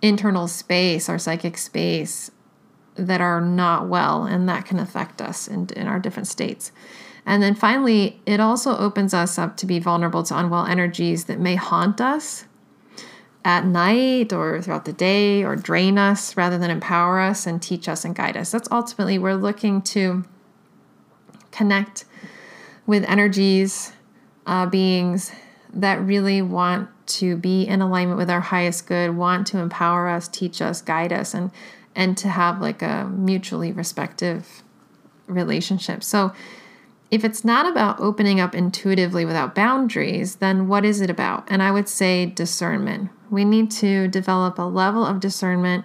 internal 0.00 0.46
space, 0.46 1.08
our 1.08 1.18
psychic 1.18 1.58
space 1.58 2.30
that 2.96 3.20
are 3.20 3.40
not 3.40 3.88
well, 3.88 4.24
and 4.24 4.48
that 4.48 4.64
can 4.64 4.78
affect 4.78 5.20
us 5.20 5.48
in, 5.48 5.68
in 5.76 5.86
our 5.86 5.98
different 5.98 6.28
states. 6.28 6.72
And 7.26 7.42
then 7.42 7.54
finally, 7.54 8.20
it 8.26 8.38
also 8.38 8.76
opens 8.76 9.14
us 9.14 9.38
up 9.38 9.56
to 9.58 9.66
be 9.66 9.78
vulnerable 9.78 10.22
to 10.24 10.38
unwell 10.38 10.66
energies 10.66 11.24
that 11.24 11.40
may 11.40 11.54
haunt 11.54 12.00
us 12.00 12.44
at 13.44 13.66
night 13.66 14.32
or 14.32 14.60
throughout 14.62 14.84
the 14.84 14.92
day 14.92 15.42
or 15.42 15.56
drain 15.56 15.98
us 15.98 16.36
rather 16.36 16.58
than 16.58 16.70
empower 16.70 17.20
us 17.20 17.46
and 17.46 17.60
teach 17.60 17.88
us 17.88 18.04
and 18.04 18.14
guide 18.14 18.36
us. 18.36 18.50
That's 18.50 18.68
ultimately 18.70 19.18
we're 19.18 19.34
looking 19.34 19.82
to 19.82 20.24
connect 21.50 22.04
with 22.86 23.04
energies, 23.04 23.92
uh, 24.46 24.66
beings 24.66 25.32
that 25.72 26.00
really 26.00 26.42
want 26.42 26.88
to 27.06 27.36
be 27.36 27.64
in 27.64 27.82
alignment 27.82 28.18
with 28.18 28.30
our 28.30 28.40
highest 28.40 28.86
good, 28.86 29.16
want 29.16 29.46
to 29.48 29.58
empower 29.58 30.08
us, 30.08 30.28
teach 30.28 30.62
us, 30.62 30.80
guide 30.80 31.12
us, 31.12 31.34
and 31.34 31.50
and 31.94 32.16
to 32.18 32.28
have 32.28 32.60
like 32.60 32.82
a 32.82 33.10
mutually 33.12 33.72
respective 33.72 34.62
relationship. 35.26 36.02
So 36.02 36.32
if 37.10 37.24
it's 37.24 37.44
not 37.44 37.66
about 37.70 38.00
opening 38.00 38.40
up 38.40 38.54
intuitively 38.54 39.24
without 39.24 39.54
boundaries, 39.54 40.36
then 40.36 40.66
what 40.68 40.84
is 40.84 41.00
it 41.00 41.10
about? 41.10 41.44
And 41.48 41.62
I 41.62 41.70
would 41.70 41.88
say 41.88 42.26
discernment. 42.26 43.10
We 43.30 43.44
need 43.44 43.70
to 43.72 44.08
develop 44.08 44.58
a 44.58 44.62
level 44.62 45.04
of 45.04 45.20
discernment 45.20 45.84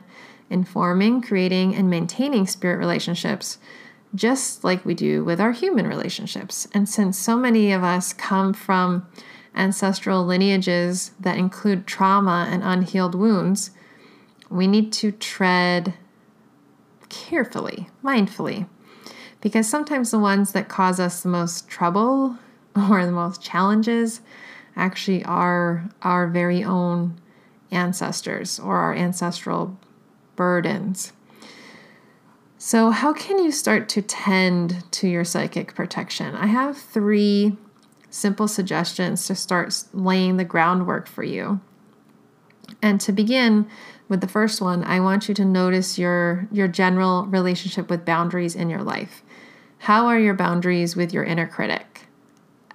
in 0.49 0.63
forming, 0.63 1.21
creating, 1.21 1.75
and 1.75 1.89
maintaining 1.89 2.47
spirit 2.47 2.77
relationships, 2.77 3.59
just 4.15 4.63
like 4.63 4.83
we 4.83 4.95
do 4.95 5.23
with 5.23 5.39
our 5.39 5.51
human 5.51 5.85
relationships. 5.85 6.67
And 6.73 6.89
since 6.89 7.17
so 7.17 7.37
many 7.37 7.71
of 7.71 7.83
us 7.83 8.11
come 8.13 8.53
from 8.53 9.07
ancestral 9.53 10.25
lineages 10.25 11.11
that 11.19 11.37
include 11.37 11.85
trauma 11.85 12.47
and 12.49 12.63
unhealed 12.63 13.13
wounds, 13.13 13.71
we 14.49 14.67
need 14.67 14.91
to 14.93 15.11
tread 15.11 15.93
carefully, 17.09 17.89
mindfully, 18.03 18.67
because 19.41 19.67
sometimes 19.67 20.11
the 20.11 20.19
ones 20.19 20.51
that 20.51 20.69
cause 20.69 20.99
us 20.99 21.21
the 21.21 21.29
most 21.29 21.67
trouble 21.67 22.37
or 22.89 23.05
the 23.05 23.11
most 23.11 23.41
challenges 23.41 24.21
actually 24.75 25.23
are 25.25 25.89
our 26.01 26.27
very 26.27 26.63
own 26.63 27.19
ancestors 27.71 28.59
or 28.59 28.77
our 28.77 28.93
ancestral 28.93 29.77
burdens. 30.35 31.13
So, 32.57 32.89
how 32.89 33.13
can 33.13 33.39
you 33.39 33.51
start 33.51 33.87
to 33.89 34.01
tend 34.01 34.83
to 34.91 35.07
your 35.07 35.23
psychic 35.23 35.75
protection? 35.75 36.35
I 36.35 36.47
have 36.47 36.77
three 36.77 37.55
simple 38.09 38.47
suggestions 38.47 39.27
to 39.27 39.35
start 39.35 39.83
laying 39.93 40.37
the 40.37 40.43
groundwork 40.43 41.07
for 41.07 41.23
you. 41.23 41.61
And 42.81 43.01
to 43.01 43.11
begin, 43.11 43.67
with 44.09 44.21
the 44.21 44.27
first 44.27 44.59
one, 44.59 44.83
I 44.83 44.99
want 44.99 45.29
you 45.29 45.35
to 45.35 45.45
notice 45.45 45.97
your 45.97 46.47
your 46.51 46.67
general 46.67 47.27
relationship 47.27 47.89
with 47.89 48.03
boundaries 48.03 48.55
in 48.55 48.69
your 48.69 48.81
life. 48.81 49.21
How 49.79 50.07
are 50.07 50.19
your 50.19 50.33
boundaries 50.33 50.95
with 50.95 51.13
your 51.13 51.23
inner 51.23 51.47
critic? 51.47 52.07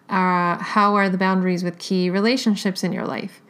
Uh, 0.08 0.56
how 0.58 0.94
are 0.94 1.10
the 1.10 1.18
boundaries 1.18 1.64
with 1.64 1.78
key 1.78 2.08
relationships 2.08 2.84
in 2.84 2.92
your 2.92 3.04
life? 3.04 3.42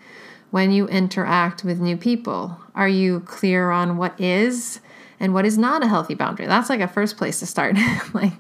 When 0.51 0.73
you 0.73 0.89
interact 0.89 1.63
with 1.63 1.81
new 1.81 1.97
people, 1.97 2.59
are 2.75 2.89
you 2.89 3.21
clear 3.21 3.71
on 3.71 3.97
what 3.97 4.19
is 4.21 4.81
and 5.21 5.35
what 5.35 5.45
is 5.45 5.59
not 5.59 5.83
a 5.83 5.89
healthy 5.89 6.15
boundary? 6.15 6.47
That's 6.47 6.71
like 6.71 6.81
a 6.81 6.89
first 6.89 7.17
place 7.17 7.41
to 7.41 7.47
start. 7.47 7.77
like, 8.15 8.33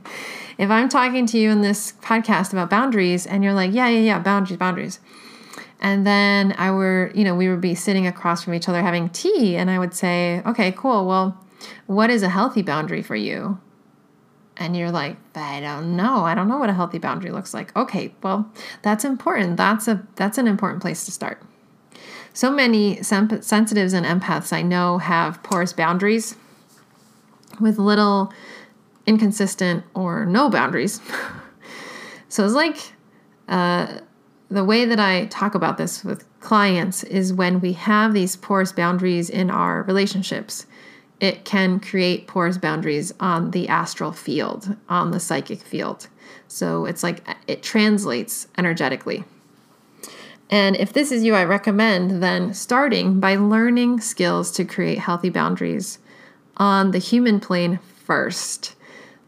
if 0.56 0.70
I'm 0.70 0.88
talking 0.88 1.26
to 1.26 1.38
you 1.38 1.50
in 1.50 1.60
this 1.60 1.92
podcast 2.00 2.52
about 2.52 2.70
boundaries 2.70 3.26
and 3.26 3.42
you're 3.44 3.52
like, 3.52 3.74
yeah, 3.74 3.88
yeah, 3.88 4.00
yeah, 4.00 4.18
boundaries, 4.20 4.58
boundaries 4.58 5.00
and 5.84 6.06
then 6.06 6.54
I 6.56 6.70
were, 6.70 7.12
you 7.14 7.24
know, 7.24 7.34
we 7.34 7.50
would 7.50 7.60
be 7.60 7.74
sitting 7.74 8.06
across 8.06 8.42
from 8.42 8.54
each 8.54 8.70
other 8.70 8.80
having 8.80 9.10
tea, 9.10 9.54
and 9.54 9.70
I 9.70 9.78
would 9.78 9.92
say, 9.92 10.40
okay, 10.46 10.72
cool. 10.72 11.06
Well, 11.06 11.38
what 11.84 12.08
is 12.08 12.22
a 12.22 12.30
healthy 12.30 12.62
boundary 12.62 13.02
for 13.02 13.14
you? 13.14 13.60
And 14.56 14.74
you're 14.74 14.90
like, 14.90 15.18
I 15.34 15.60
don't 15.60 15.94
know. 15.94 16.24
I 16.24 16.34
don't 16.34 16.48
know 16.48 16.56
what 16.56 16.70
a 16.70 16.72
healthy 16.72 16.96
boundary 16.96 17.32
looks 17.32 17.52
like. 17.52 17.76
Okay, 17.76 18.14
well, 18.22 18.50
that's 18.80 19.04
important. 19.04 19.58
That's 19.58 19.86
a 19.86 20.02
that's 20.16 20.38
an 20.38 20.48
important 20.48 20.80
place 20.80 21.04
to 21.04 21.12
start. 21.12 21.42
So 22.32 22.50
many 22.50 23.02
sensitives 23.02 23.92
and 23.92 24.06
empaths 24.06 24.54
I 24.54 24.62
know 24.62 24.96
have 24.96 25.42
porous 25.42 25.74
boundaries 25.74 26.34
with 27.60 27.78
little 27.78 28.32
inconsistent 29.04 29.84
or 29.92 30.24
no 30.24 30.48
boundaries. 30.48 31.02
so 32.30 32.42
it's 32.42 32.54
like 32.54 32.78
uh, 33.48 33.98
the 34.50 34.64
way 34.64 34.84
that 34.84 35.00
I 35.00 35.26
talk 35.26 35.54
about 35.54 35.78
this 35.78 36.04
with 36.04 36.24
clients 36.40 37.02
is 37.04 37.32
when 37.32 37.60
we 37.60 37.72
have 37.72 38.12
these 38.12 38.36
porous 38.36 38.72
boundaries 38.72 39.30
in 39.30 39.50
our 39.50 39.82
relationships, 39.82 40.66
it 41.20 41.44
can 41.44 41.80
create 41.80 42.26
porous 42.26 42.58
boundaries 42.58 43.12
on 43.18 43.52
the 43.52 43.68
astral 43.68 44.12
field, 44.12 44.76
on 44.88 45.10
the 45.10 45.20
psychic 45.20 45.60
field. 45.60 46.08
So 46.48 46.84
it's 46.84 47.02
like 47.02 47.26
it 47.46 47.62
translates 47.62 48.48
energetically. 48.58 49.24
And 50.50 50.76
if 50.76 50.92
this 50.92 51.10
is 51.10 51.24
you, 51.24 51.34
I 51.34 51.44
recommend 51.44 52.22
then 52.22 52.52
starting 52.52 53.18
by 53.18 53.36
learning 53.36 54.00
skills 54.00 54.50
to 54.52 54.64
create 54.64 54.98
healthy 54.98 55.30
boundaries 55.30 55.98
on 56.56 56.90
the 56.90 56.98
human 56.98 57.40
plane 57.40 57.78
first. 58.04 58.74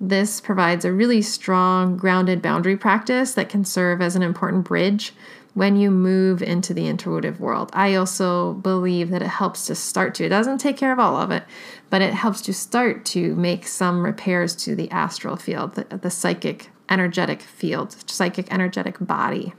This 0.00 0.40
provides 0.40 0.84
a 0.84 0.92
really 0.92 1.22
strong, 1.22 1.96
grounded 1.96 2.42
boundary 2.42 2.76
practice 2.76 3.34
that 3.34 3.48
can 3.48 3.64
serve 3.64 4.02
as 4.02 4.14
an 4.14 4.22
important 4.22 4.64
bridge 4.64 5.14
when 5.54 5.74
you 5.74 5.90
move 5.90 6.42
into 6.42 6.74
the 6.74 6.86
intuitive 6.86 7.40
world. 7.40 7.70
I 7.72 7.94
also 7.94 8.52
believe 8.52 9.08
that 9.08 9.22
it 9.22 9.28
helps 9.28 9.64
to 9.66 9.74
start 9.74 10.14
to, 10.16 10.26
it 10.26 10.28
doesn't 10.28 10.58
take 10.58 10.76
care 10.76 10.92
of 10.92 10.98
all 10.98 11.16
of 11.16 11.30
it, 11.30 11.44
but 11.88 12.02
it 12.02 12.12
helps 12.12 12.42
to 12.42 12.52
start 12.52 13.06
to 13.06 13.34
make 13.36 13.66
some 13.66 14.04
repairs 14.04 14.54
to 14.56 14.76
the 14.76 14.90
astral 14.90 15.36
field, 15.36 15.74
the, 15.74 15.84
the 15.96 16.10
psychic 16.10 16.68
energetic 16.90 17.40
field, 17.40 17.96
psychic 18.06 18.52
energetic 18.52 18.96
body. 19.00 19.54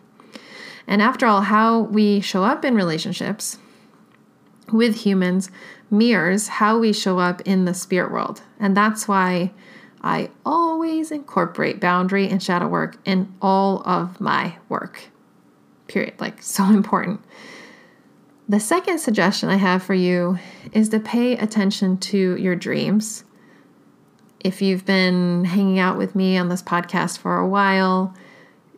And 0.86 1.02
after 1.02 1.26
all, 1.26 1.41
how 1.41 1.80
we 1.80 2.21
show 2.21 2.43
up 2.43 2.63
in 2.63 2.76
relationships 2.76 3.58
with 4.71 4.97
humans 4.97 5.50
mirrors 5.89 6.47
how 6.47 6.78
we 6.78 6.93
show 6.93 7.17
up 7.17 7.41
in 7.41 7.65
the 7.65 7.73
spirit 7.73 8.12
world. 8.12 8.43
And 8.60 8.78
that's 8.78 9.08
why 9.08 9.52
I 10.01 10.29
always 10.45 11.12
incorporate 11.12 11.79
boundary 11.79 12.27
and 12.29 12.41
shadow 12.41 12.67
work 12.67 12.97
in 13.05 13.33
all 13.41 13.81
of 13.86 14.21
my 14.21 14.57
work 14.69 15.10
period. 15.88 16.13
Like, 16.19 16.41
so 16.41 16.63
important. 16.69 17.21
The 18.49 18.60
second 18.60 18.99
suggestion 18.99 19.49
I 19.49 19.57
have 19.57 19.83
for 19.83 19.93
you 19.93 20.39
is 20.71 20.89
to 20.89 20.99
pay 20.99 21.36
attention 21.38 21.97
to 21.97 22.38
your 22.38 22.55
dreams. 22.55 23.25
If 24.39 24.62
you've 24.62 24.86
been 24.86 25.43
hanging 25.43 25.79
out 25.79 25.97
with 25.97 26.15
me 26.15 26.38
on 26.38 26.47
this 26.47 26.62
podcast 26.62 27.17
for 27.17 27.38
a 27.38 27.47
while, 27.47 28.15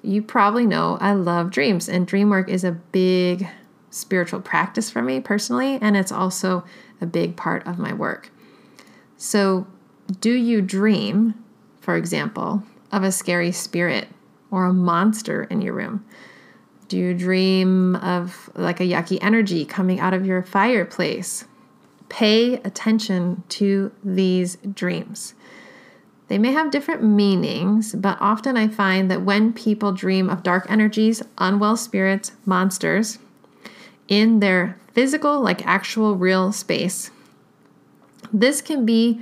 you 0.01 0.23
probably 0.23 0.65
know 0.65 0.97
I 0.99 1.13
love 1.13 1.51
dreams, 1.51 1.89
and 1.89 2.07
dream 2.07 2.29
work 2.29 2.49
is 2.49 2.63
a 2.63 2.71
big 2.71 3.47
spiritual 3.91 4.39
practice 4.39 4.89
for 4.89 5.01
me 5.01 5.19
personally, 5.19 5.77
and 5.81 5.95
it's 5.95 6.11
also 6.11 6.63
a 7.01 7.05
big 7.05 7.35
part 7.35 7.65
of 7.67 7.77
my 7.77 7.93
work. 7.93 8.31
So, 9.17 9.67
do 10.19 10.31
you 10.33 10.61
dream, 10.61 11.35
for 11.81 11.95
example, 11.95 12.63
of 12.91 13.03
a 13.03 13.11
scary 13.11 13.51
spirit 13.51 14.07
or 14.51 14.65
a 14.65 14.73
monster 14.73 15.43
in 15.43 15.61
your 15.61 15.73
room? 15.73 16.05
Do 16.87 16.97
you 16.97 17.13
dream 17.13 17.95
of 17.97 18.49
like 18.55 18.79
a 18.79 18.83
yucky 18.83 19.19
energy 19.21 19.65
coming 19.65 19.99
out 19.99 20.13
of 20.13 20.25
your 20.25 20.41
fireplace? 20.41 21.45
Pay 22.09 22.55
attention 22.55 23.43
to 23.49 23.91
these 24.03 24.57
dreams. 24.73 25.35
They 26.29 26.39
may 26.39 26.51
have 26.51 26.71
different 26.71 27.03
meanings, 27.03 27.93
but 27.93 28.17
often 28.19 28.57
I 28.57 28.67
find 28.67 29.09
that 29.09 29.23
when 29.23 29.53
people 29.53 29.91
dream 29.91 30.29
of 30.29 30.43
dark 30.43 30.69
energies, 30.69 31.21
unwell 31.37 31.77
spirits, 31.77 32.31
monsters 32.45 33.19
in 34.07 34.39
their 34.39 34.79
physical, 34.93 35.41
like 35.41 35.65
actual 35.65 36.15
real 36.15 36.51
space, 36.51 37.11
this 38.33 38.61
can 38.61 38.85
be 38.85 39.21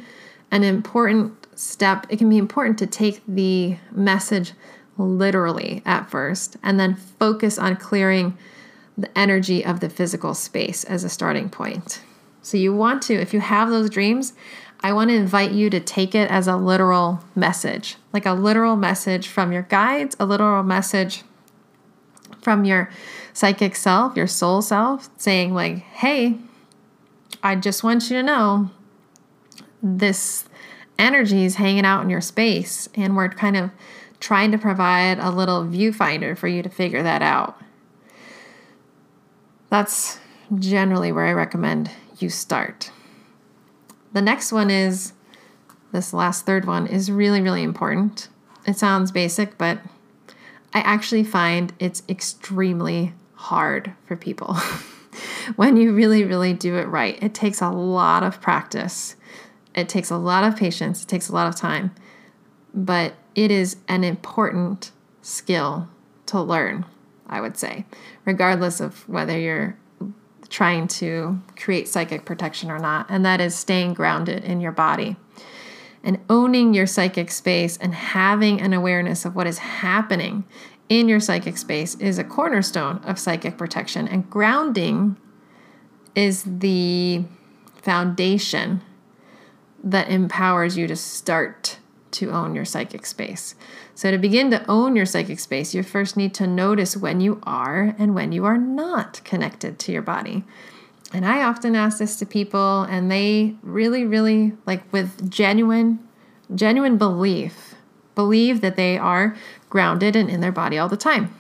an 0.51 0.63
important 0.63 1.47
step. 1.55 2.05
It 2.10 2.17
can 2.17 2.29
be 2.29 2.38
important 2.38 2.77
to 2.79 2.88
take 2.88 3.21
the 3.27 3.77
message 3.91 4.53
literally 4.97 5.81
at 5.86 6.10
first, 6.10 6.57
and 6.63 6.79
then 6.79 6.95
focus 6.95 7.60
on 7.60 7.75
clearing 7.75 8.38
the 8.97 9.15
energy 9.17 9.63
of 9.63 9.79
the 9.79 9.89
physical 9.89 10.33
space 10.33 10.83
as 10.83 11.03
a 11.03 11.10
starting 11.10 11.49
point. 11.49 12.01
So, 12.41 12.57
you 12.57 12.73
want 12.73 13.03
to, 13.03 13.13
if 13.13 13.33
you 13.33 13.39
have 13.41 13.69
those 13.69 13.89
dreams, 13.89 14.33
I 14.79 14.93
want 14.93 15.10
to 15.10 15.15
invite 15.15 15.51
you 15.51 15.69
to 15.69 15.79
take 15.79 16.15
it 16.15 16.29
as 16.31 16.47
a 16.47 16.55
literal 16.55 17.23
message, 17.36 17.97
like 18.13 18.25
a 18.25 18.33
literal 18.33 18.75
message 18.75 19.27
from 19.27 19.51
your 19.51 19.63
guides, 19.63 20.15
a 20.19 20.25
literal 20.25 20.63
message 20.63 21.23
from 22.41 22.63
your 22.63 22.89
psychic 23.33 23.75
self, 23.75 24.15
your 24.15 24.27
soul 24.27 24.62
self, 24.62 25.10
saying, 25.17 25.53
like, 25.53 25.77
hey, 25.77 26.38
I 27.43 27.55
just 27.55 27.83
want 27.83 28.10
you 28.10 28.17
to 28.17 28.23
know 28.23 28.71
this 29.95 30.45
energy 31.00 31.45
is 31.45 31.56
hanging 31.56 31.86
out 31.86 32.04
in 32.04 32.10
your 32.10 32.21
space, 32.21 32.89
and 32.95 33.15
we're 33.15 33.30
kind 33.30 33.56
of 33.56 33.71
trying 34.19 34.52
to 34.52 34.58
provide 34.58 35.19
a 35.19 35.30
little 35.30 35.63
viewfinder 35.63 36.38
for 36.38 36.47
you 36.47 36.63
to 36.63 36.69
figure 36.69 37.04
that 37.04 37.21
out. 37.21 37.62
That's 39.69 40.19
generally 40.58 41.12
where 41.12 41.26
I 41.26 41.34
recommend 41.34 41.91
you 42.19 42.30
start. 42.30 42.91
The 44.13 44.21
next 44.21 44.52
one 44.52 44.71
is 44.71 45.13
this 45.91 46.13
last 46.13 46.45
third 46.45 46.65
one 46.65 46.88
is 46.88 47.12
really, 47.12 47.41
really 47.41 47.63
important. 47.63 48.30
It 48.65 48.78
sounds 48.78 49.12
basic, 49.12 49.58
but 49.58 49.80
I 50.73 50.80
actually 50.80 51.23
find 51.23 51.73
it's 51.80 52.04
extremely 52.10 53.13
hard 53.36 53.93
for 54.06 54.15
people 54.15 54.56
when 55.56 55.78
you 55.78 55.93
really, 55.93 56.23
really 56.23 56.54
do 56.54 56.76
it 56.78 56.88
right. 56.88 57.21
It 57.21 57.34
takes 57.34 57.62
a 57.62 57.69
lot 57.69 58.23
of 58.23 58.41
practice, 58.41 59.15
it 59.77 59.87
takes 59.87 60.09
a 60.09 60.17
lot 60.17 60.43
of 60.43 60.57
patience, 60.57 61.03
it 61.03 61.07
takes 61.07 61.29
a 61.29 61.33
lot 61.33 61.47
of 61.47 61.55
time, 61.55 61.91
but 62.73 63.13
it 63.35 63.51
is 63.51 63.77
an 63.87 64.03
important 64.03 64.91
skill 65.21 65.87
to 66.25 66.41
learn, 66.41 66.85
I 67.27 67.39
would 67.39 67.57
say, 67.57 67.85
regardless 68.25 68.81
of 68.81 69.07
whether 69.07 69.39
you're 69.39 69.77
trying 70.49 70.87
to 70.87 71.39
create 71.55 71.87
psychic 71.87 72.25
protection 72.25 72.71
or 72.71 72.79
not. 72.79 73.05
And 73.09 73.23
that 73.25 73.39
is 73.39 73.53
staying 73.53 73.93
grounded 73.93 74.43
in 74.43 74.61
your 74.61 74.71
body 74.71 75.15
and 76.03 76.19
owning 76.29 76.73
your 76.73 76.87
psychic 76.87 77.29
space 77.29 77.77
and 77.77 77.93
having 77.93 78.61
an 78.61 78.73
awareness 78.73 79.25
of 79.25 79.35
what 79.35 79.45
is 79.45 79.57
happening 79.57 80.43
in 80.89 81.09
your 81.09 81.19
psychic 81.19 81.57
space 81.57 81.95
is 81.95 82.17
a 82.17 82.23
cornerstone 82.23 82.97
of 83.03 83.19
psychic 83.19 83.57
protection. 83.57 84.07
And 84.07 84.29
grounding 84.29 85.17
is 86.15 86.43
the 86.47 87.25
foundation 87.75 88.81
that 89.91 90.10
empowers 90.10 90.78
you 90.78 90.88
to 90.88 90.95
start 90.95 91.78
to 92.12 92.32
own 92.32 92.56
your 92.56 92.65
psychic 92.65 93.06
space. 93.06 93.56
So, 93.95 94.12
to 94.12 94.17
begin 94.17 94.52
to 94.52 94.65
own 94.69 94.95
your 94.95 95.06
psychic 95.06 95.39
space, 95.39 95.73
you 95.73 95.84
first 95.84 96.17
need 96.17 96.34
to 96.36 96.47
notice 96.47 96.95
when 96.95 97.19
you 97.19 97.39
are 97.43 97.95
and 97.97 98.13
when 98.13 98.32
you 98.32 98.45
are 98.45 98.58
not 98.58 99.21
connected 99.23 99.80
to 99.80 99.91
your 99.91 100.02
body. 100.02 100.43
And 101.13 101.26
I 101.26 101.43
often 101.43 101.76
ask 101.76 102.00
this 102.00 102.17
to 102.17 102.26
people, 102.26 102.84
and 102.84 103.10
they 103.10 103.56
really, 103.62 104.04
really, 104.06 104.54
like 104.65 104.91
with 104.91 105.30
genuine, 105.30 106.00
genuine 106.54 106.97
belief, 106.97 107.76
believe 108.13 108.62
that 108.62 108.76
they 108.76 108.97
are 108.97 109.36
grounded 109.69 110.15
and 110.15 110.30
in 110.30 110.41
their 110.41 110.52
body 110.52 110.78
all 110.78 110.89
the 110.89 110.97
time. 110.97 111.34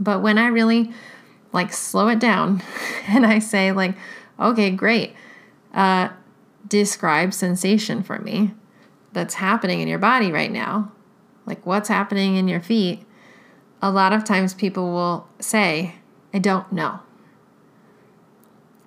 But 0.00 0.22
when 0.22 0.38
I 0.38 0.46
really 0.46 0.92
like 1.52 1.72
slow 1.72 2.08
it 2.08 2.18
down 2.18 2.62
and 3.06 3.26
I 3.26 3.38
say, 3.38 3.70
like, 3.72 3.94
okay, 4.40 4.70
great, 4.70 5.14
uh, 5.74 6.08
describe 6.72 7.34
sensation 7.34 8.02
for 8.02 8.18
me 8.18 8.54
that's 9.12 9.34
happening 9.34 9.80
in 9.80 9.88
your 9.88 9.98
body 9.98 10.32
right 10.32 10.50
now, 10.50 10.90
like 11.44 11.66
what's 11.66 11.90
happening 11.90 12.36
in 12.36 12.48
your 12.48 12.60
feet, 12.60 13.04
a 13.82 13.90
lot 13.90 14.14
of 14.14 14.24
times 14.24 14.54
people 14.54 14.90
will 14.90 15.28
say, 15.38 15.96
I 16.32 16.38
don't 16.38 16.72
know. 16.72 17.00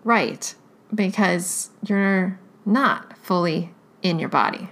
Right, 0.04 0.56
because 0.94 1.70
you're 1.86 2.40
not 2.66 3.18
fully 3.20 3.72
in 4.02 4.18
your 4.18 4.30
body. 4.30 4.70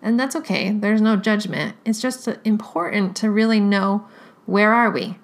And 0.00 0.18
that's 0.18 0.36
okay. 0.36 0.70
There's 0.70 1.00
no 1.00 1.16
judgment. 1.16 1.76
It's 1.84 2.00
just 2.00 2.28
important 2.44 3.16
to 3.16 3.30
really 3.30 3.60
know 3.60 4.06
where 4.46 4.72
are 4.72 4.90
we? 4.90 5.18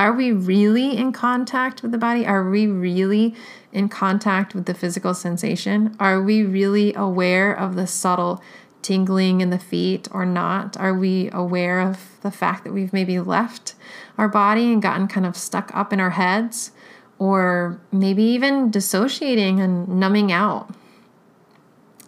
Are 0.00 0.14
we 0.14 0.32
really 0.32 0.96
in 0.96 1.12
contact 1.12 1.82
with 1.82 1.92
the 1.92 1.98
body? 1.98 2.26
Are 2.26 2.48
we 2.48 2.66
really 2.66 3.34
in 3.70 3.90
contact 3.90 4.54
with 4.54 4.64
the 4.64 4.72
physical 4.72 5.12
sensation? 5.12 5.94
Are 6.00 6.22
we 6.22 6.42
really 6.42 6.94
aware 6.94 7.52
of 7.52 7.76
the 7.76 7.86
subtle 7.86 8.42
tingling 8.80 9.42
in 9.42 9.50
the 9.50 9.58
feet 9.58 10.08
or 10.10 10.24
not? 10.24 10.74
Are 10.78 10.94
we 10.94 11.28
aware 11.34 11.80
of 11.80 12.18
the 12.22 12.30
fact 12.30 12.64
that 12.64 12.72
we've 12.72 12.94
maybe 12.94 13.20
left 13.20 13.74
our 14.16 14.26
body 14.26 14.72
and 14.72 14.80
gotten 14.80 15.06
kind 15.06 15.26
of 15.26 15.36
stuck 15.36 15.70
up 15.76 15.92
in 15.92 16.00
our 16.00 16.08
heads? 16.08 16.70
Or 17.18 17.78
maybe 17.92 18.22
even 18.22 18.70
dissociating 18.70 19.60
and 19.60 19.86
numbing 19.86 20.32
out. 20.32 20.74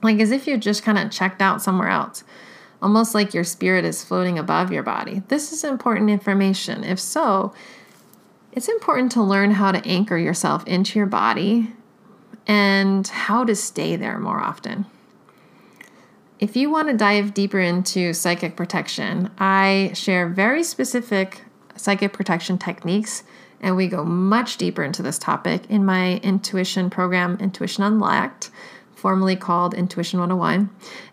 Like 0.02 0.18
as 0.18 0.30
if 0.30 0.46
you 0.46 0.56
just 0.56 0.82
kind 0.82 0.96
of 0.96 1.10
checked 1.10 1.42
out 1.42 1.60
somewhere 1.60 1.90
else, 1.90 2.24
almost 2.80 3.14
like 3.14 3.34
your 3.34 3.44
spirit 3.44 3.84
is 3.84 4.02
floating 4.02 4.38
above 4.38 4.72
your 4.72 4.82
body. 4.82 5.22
This 5.28 5.52
is 5.52 5.62
important 5.62 6.08
information. 6.08 6.84
If 6.84 6.98
so, 6.98 7.52
it's 8.52 8.68
important 8.68 9.12
to 9.12 9.22
learn 9.22 9.52
how 9.52 9.72
to 9.72 9.86
anchor 9.86 10.18
yourself 10.18 10.66
into 10.66 10.98
your 10.98 11.06
body 11.06 11.72
and 12.46 13.06
how 13.08 13.44
to 13.44 13.54
stay 13.54 13.96
there 13.96 14.18
more 14.18 14.38
often. 14.38 14.86
If 16.38 16.56
you 16.56 16.70
want 16.70 16.88
to 16.88 16.96
dive 16.96 17.34
deeper 17.34 17.60
into 17.60 18.12
psychic 18.12 18.56
protection, 18.56 19.30
I 19.38 19.92
share 19.94 20.28
very 20.28 20.64
specific 20.64 21.42
psychic 21.76 22.12
protection 22.12 22.58
techniques, 22.58 23.22
and 23.60 23.76
we 23.76 23.86
go 23.86 24.04
much 24.04 24.56
deeper 24.56 24.82
into 24.82 25.02
this 25.02 25.18
topic 25.18 25.62
in 25.70 25.84
my 25.84 26.16
intuition 26.16 26.90
program, 26.90 27.38
Intuition 27.40 27.84
Unlocked, 27.84 28.50
formerly 28.94 29.36
called 29.36 29.72
Intuition 29.72 30.18
101. 30.18 30.68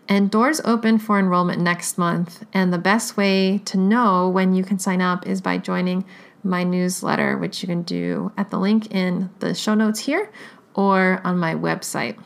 And 0.08 0.30
doors 0.30 0.60
open 0.64 0.98
for 0.98 1.18
enrollment 1.18 1.60
next 1.62 1.96
month. 1.96 2.44
And 2.52 2.72
the 2.72 2.78
best 2.78 3.16
way 3.16 3.58
to 3.58 3.78
know 3.78 4.28
when 4.28 4.52
you 4.54 4.64
can 4.64 4.80
sign 4.80 5.00
up 5.00 5.26
is 5.26 5.40
by 5.40 5.58
joining 5.58 6.04
my 6.42 6.64
newsletter, 6.64 7.36
which 7.36 7.62
you 7.62 7.66
can 7.66 7.82
do 7.82 8.32
at 8.36 8.50
the 8.50 8.58
link 8.58 8.92
in 8.94 9.30
the 9.40 9.54
show 9.54 9.74
notes 9.74 10.00
here 10.00 10.30
or 10.74 11.20
on 11.24 11.38
my 11.38 11.54
website. 11.54 12.18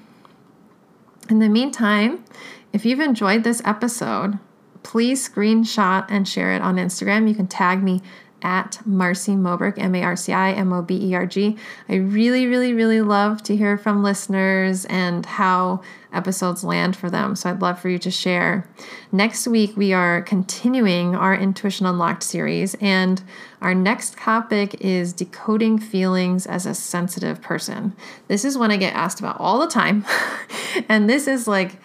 In 1.31 1.38
the 1.38 1.48
meantime, 1.48 2.24
if 2.72 2.85
you've 2.85 3.00
enjoyed 3.00 3.44
this 3.44 3.62
episode, 3.64 4.38
please 4.83 5.27
screenshot 5.29 6.07
and 6.09 6.29
share 6.29 6.55
it 6.55 6.62
on 6.62 6.77
Instagram. 6.77 7.29
You 7.29 7.35
can 7.35 7.46
tag 7.46 7.83
me 7.83 8.03
at 8.42 8.79
Marci 8.87 9.35
Moberg, 9.35 9.79
M 9.79 9.94
A 9.94 10.03
R 10.03 10.16
C 10.16 10.33
I 10.33 10.53
M 10.53 10.72
O 10.72 10.83
B 10.83 11.11
E 11.11 11.14
R 11.14 11.24
G. 11.24 11.57
I 11.88 11.94
really, 11.94 12.46
really, 12.46 12.74
really 12.74 13.00
love 13.00 13.42
to 13.44 13.57
hear 13.57 13.79
from 13.79 14.03
listeners 14.03 14.85
and 14.85 15.24
how 15.24 15.81
episodes 16.14 16.64
land 16.64 16.96
for 16.96 17.11
them. 17.11 17.37
So 17.37 17.50
I'd 17.50 17.61
love 17.61 17.81
for 17.81 17.88
you 17.88 17.98
to 17.98 18.11
share. 18.11 18.68
Next 19.12 19.46
week, 19.46 19.77
we 19.77 19.92
are 19.92 20.22
continuing 20.22 21.14
our 21.14 21.35
Intuition 21.35 21.87
Unlocked 21.87 22.22
series, 22.22 22.74
and 22.81 23.22
our 23.61 23.74
next 23.74 24.16
topic 24.16 24.81
is 24.81 25.12
decoding 25.12 25.79
feelings 25.79 26.46
as 26.46 26.66
a 26.66 26.74
sensitive 26.74 27.40
person. 27.42 27.94
This 28.29 28.44
is 28.44 28.57
one 28.57 28.70
I 28.70 28.77
get 28.77 28.94
asked 28.94 29.20
about 29.20 29.40
all 29.40 29.59
the 29.59 29.68
time. 29.68 30.05
and 30.88 31.09
this 31.09 31.27
is 31.27 31.48
like 31.48 31.77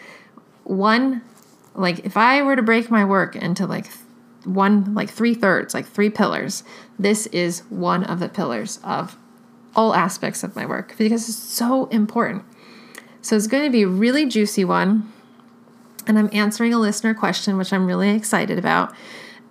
one, 0.63 1.21
like 1.75 2.05
if 2.05 2.17
I 2.17 2.41
were 2.41 2.55
to 2.55 2.61
break 2.61 2.91
my 2.91 3.05
work 3.05 3.35
into 3.35 3.65
like 3.65 3.87
one, 4.43 4.93
like 4.93 5.09
three 5.09 5.33
thirds, 5.33 5.73
like 5.73 5.87
three 5.87 6.09
pillars, 6.09 6.63
this 6.97 7.27
is 7.27 7.61
one 7.69 8.03
of 8.03 8.19
the 8.19 8.29
pillars 8.29 8.79
of 8.83 9.17
all 9.75 9.93
aspects 9.93 10.43
of 10.43 10.55
my 10.55 10.65
work 10.65 10.95
because 10.97 11.29
it's 11.29 11.37
so 11.37 11.85
important. 11.87 12.43
So 13.21 13.36
it's 13.36 13.47
going 13.47 13.63
to 13.63 13.69
be 13.69 13.84
a 13.84 13.88
really 13.88 14.25
juicy 14.27 14.65
one. 14.65 15.12
And 16.08 16.17
I'm 16.17 16.29
answering 16.34 16.73
a 16.73 16.79
listener 16.79 17.13
question, 17.13 17.58
which 17.58 17.73
I'm 17.73 17.86
really 17.86 18.10
excited 18.10 18.58
about. 18.58 18.93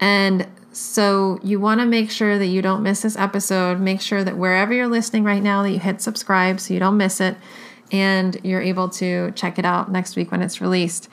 And 0.00 0.48
so 0.72 1.38
you 1.42 1.60
want 1.60 1.80
to 1.80 1.86
make 1.86 2.10
sure 2.10 2.38
that 2.38 2.46
you 2.46 2.62
don't 2.62 2.82
miss 2.82 3.02
this 3.02 3.16
episode. 3.16 3.80
Make 3.80 4.00
sure 4.00 4.24
that 4.24 4.36
wherever 4.36 4.72
you're 4.72 4.88
listening 4.88 5.24
right 5.24 5.42
now 5.42 5.62
that 5.62 5.70
you 5.70 5.78
hit 5.78 6.00
subscribe 6.00 6.60
so 6.60 6.74
you 6.74 6.80
don't 6.80 6.96
miss 6.96 7.20
it 7.20 7.36
and 7.90 8.38
you're 8.44 8.60
able 8.60 8.88
to 8.88 9.30
check 9.32 9.58
it 9.58 9.64
out 9.64 9.90
next 9.90 10.16
week 10.16 10.30
when 10.30 10.42
it's 10.42 10.60
released. 10.60 11.08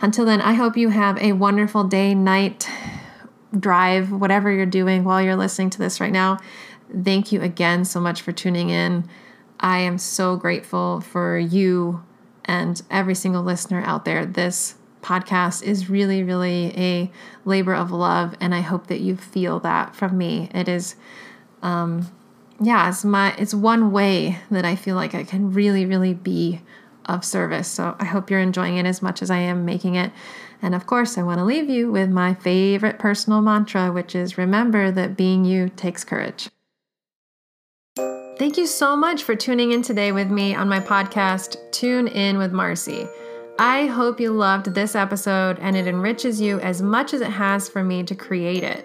Until 0.00 0.24
then, 0.24 0.40
I 0.40 0.54
hope 0.54 0.76
you 0.76 0.90
have 0.90 1.18
a 1.18 1.32
wonderful 1.32 1.84
day, 1.84 2.14
night, 2.14 2.68
drive, 3.58 4.12
whatever 4.12 4.50
you're 4.50 4.66
doing 4.66 5.04
while 5.04 5.22
you're 5.22 5.36
listening 5.36 5.70
to 5.70 5.78
this 5.78 6.00
right 6.00 6.12
now. 6.12 6.38
Thank 7.02 7.32
you 7.32 7.42
again 7.42 7.84
so 7.84 8.00
much 8.00 8.22
for 8.22 8.32
tuning 8.32 8.70
in. 8.70 9.08
I 9.60 9.78
am 9.78 9.98
so 9.98 10.36
grateful 10.36 11.00
for 11.00 11.38
you 11.38 12.02
and 12.44 12.80
every 12.90 13.14
single 13.14 13.42
listener 13.42 13.82
out 13.82 14.04
there. 14.04 14.24
This 14.26 14.76
podcast 15.02 15.62
is 15.62 15.88
really, 15.88 16.22
really 16.22 16.72
a 16.76 17.10
labor 17.44 17.74
of 17.74 17.90
love, 17.90 18.34
and 18.40 18.54
I 18.54 18.60
hope 18.60 18.88
that 18.88 19.00
you 19.00 19.16
feel 19.16 19.60
that 19.60 19.94
from 19.94 20.18
me. 20.18 20.50
It 20.52 20.68
is, 20.68 20.96
um, 21.62 22.10
yeah, 22.60 22.88
it's 22.88 23.04
my 23.04 23.34
it's 23.36 23.54
one 23.54 23.92
way 23.92 24.38
that 24.50 24.64
I 24.64 24.76
feel 24.76 24.96
like 24.96 25.14
I 25.14 25.24
can 25.24 25.52
really, 25.52 25.86
really 25.86 26.14
be 26.14 26.60
of 27.04 27.24
service. 27.24 27.68
So 27.68 27.94
I 28.00 28.04
hope 28.04 28.30
you're 28.30 28.40
enjoying 28.40 28.78
it 28.78 28.86
as 28.86 29.00
much 29.00 29.22
as 29.22 29.30
I 29.30 29.38
am 29.38 29.64
making 29.64 29.94
it. 29.94 30.12
And 30.60 30.74
of 30.74 30.86
course, 30.86 31.16
I 31.16 31.22
want 31.22 31.38
to 31.38 31.44
leave 31.44 31.70
you 31.70 31.92
with 31.92 32.10
my 32.10 32.34
favorite 32.34 32.98
personal 32.98 33.40
mantra, 33.40 33.92
which 33.92 34.14
is 34.14 34.38
remember 34.38 34.90
that 34.90 35.16
being 35.16 35.44
you 35.44 35.68
takes 35.68 36.02
courage. 36.02 36.48
Thank 38.38 38.58
you 38.58 38.66
so 38.66 38.94
much 38.94 39.22
for 39.22 39.34
tuning 39.34 39.72
in 39.72 39.80
today 39.80 40.12
with 40.12 40.30
me 40.30 40.54
on 40.54 40.68
my 40.68 40.78
podcast, 40.78 41.56
Tune 41.70 42.06
In 42.06 42.36
with 42.36 42.52
Marci. 42.52 43.08
I 43.58 43.86
hope 43.86 44.20
you 44.20 44.30
loved 44.30 44.74
this 44.74 44.94
episode 44.94 45.58
and 45.58 45.74
it 45.74 45.86
enriches 45.86 46.38
you 46.38 46.60
as 46.60 46.82
much 46.82 47.14
as 47.14 47.22
it 47.22 47.30
has 47.30 47.66
for 47.66 47.82
me 47.82 48.02
to 48.02 48.14
create 48.14 48.62
it. 48.62 48.84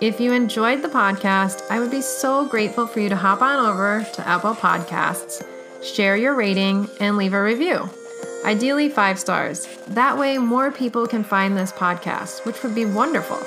If 0.00 0.20
you 0.20 0.32
enjoyed 0.32 0.82
the 0.82 0.88
podcast, 0.88 1.68
I 1.68 1.80
would 1.80 1.90
be 1.90 2.00
so 2.00 2.46
grateful 2.46 2.86
for 2.86 3.00
you 3.00 3.08
to 3.08 3.16
hop 3.16 3.42
on 3.42 3.66
over 3.66 4.06
to 4.14 4.28
Apple 4.28 4.54
Podcasts, 4.54 5.44
share 5.82 6.16
your 6.16 6.36
rating, 6.36 6.88
and 7.00 7.16
leave 7.16 7.34
a 7.34 7.42
review. 7.42 7.90
Ideally, 8.44 8.88
five 8.88 9.18
stars. 9.18 9.66
That 9.88 10.16
way, 10.16 10.38
more 10.38 10.70
people 10.70 11.08
can 11.08 11.24
find 11.24 11.56
this 11.56 11.72
podcast, 11.72 12.46
which 12.46 12.62
would 12.62 12.76
be 12.76 12.84
wonderful. 12.84 13.40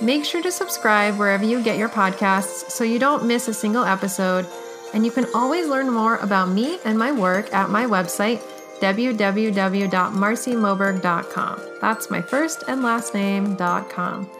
Make 0.00 0.24
sure 0.24 0.42
to 0.42 0.52
subscribe 0.52 1.18
wherever 1.18 1.44
you 1.44 1.62
get 1.62 1.78
your 1.78 1.88
podcasts 1.88 2.70
so 2.70 2.84
you 2.84 2.98
don't 2.98 3.26
miss 3.26 3.48
a 3.48 3.54
single 3.54 3.84
episode. 3.84 4.46
And 4.92 5.04
you 5.04 5.10
can 5.10 5.26
always 5.34 5.66
learn 5.68 5.90
more 5.90 6.16
about 6.16 6.48
me 6.48 6.78
and 6.84 6.98
my 6.98 7.12
work 7.12 7.52
at 7.52 7.70
my 7.70 7.86
website, 7.86 8.40
www.marcimoberg.com. 8.80 11.60
That's 11.80 12.10
my 12.10 12.22
first 12.22 12.64
and 12.68 12.82
last 12.82 13.14
name.com. 13.14 14.30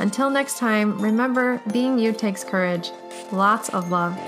Until 0.00 0.30
next 0.30 0.58
time, 0.58 1.00
remember 1.00 1.60
being 1.72 1.98
you 1.98 2.12
takes 2.12 2.42
courage. 2.42 2.90
Lots 3.30 3.68
of 3.68 3.90
love. 3.90 4.18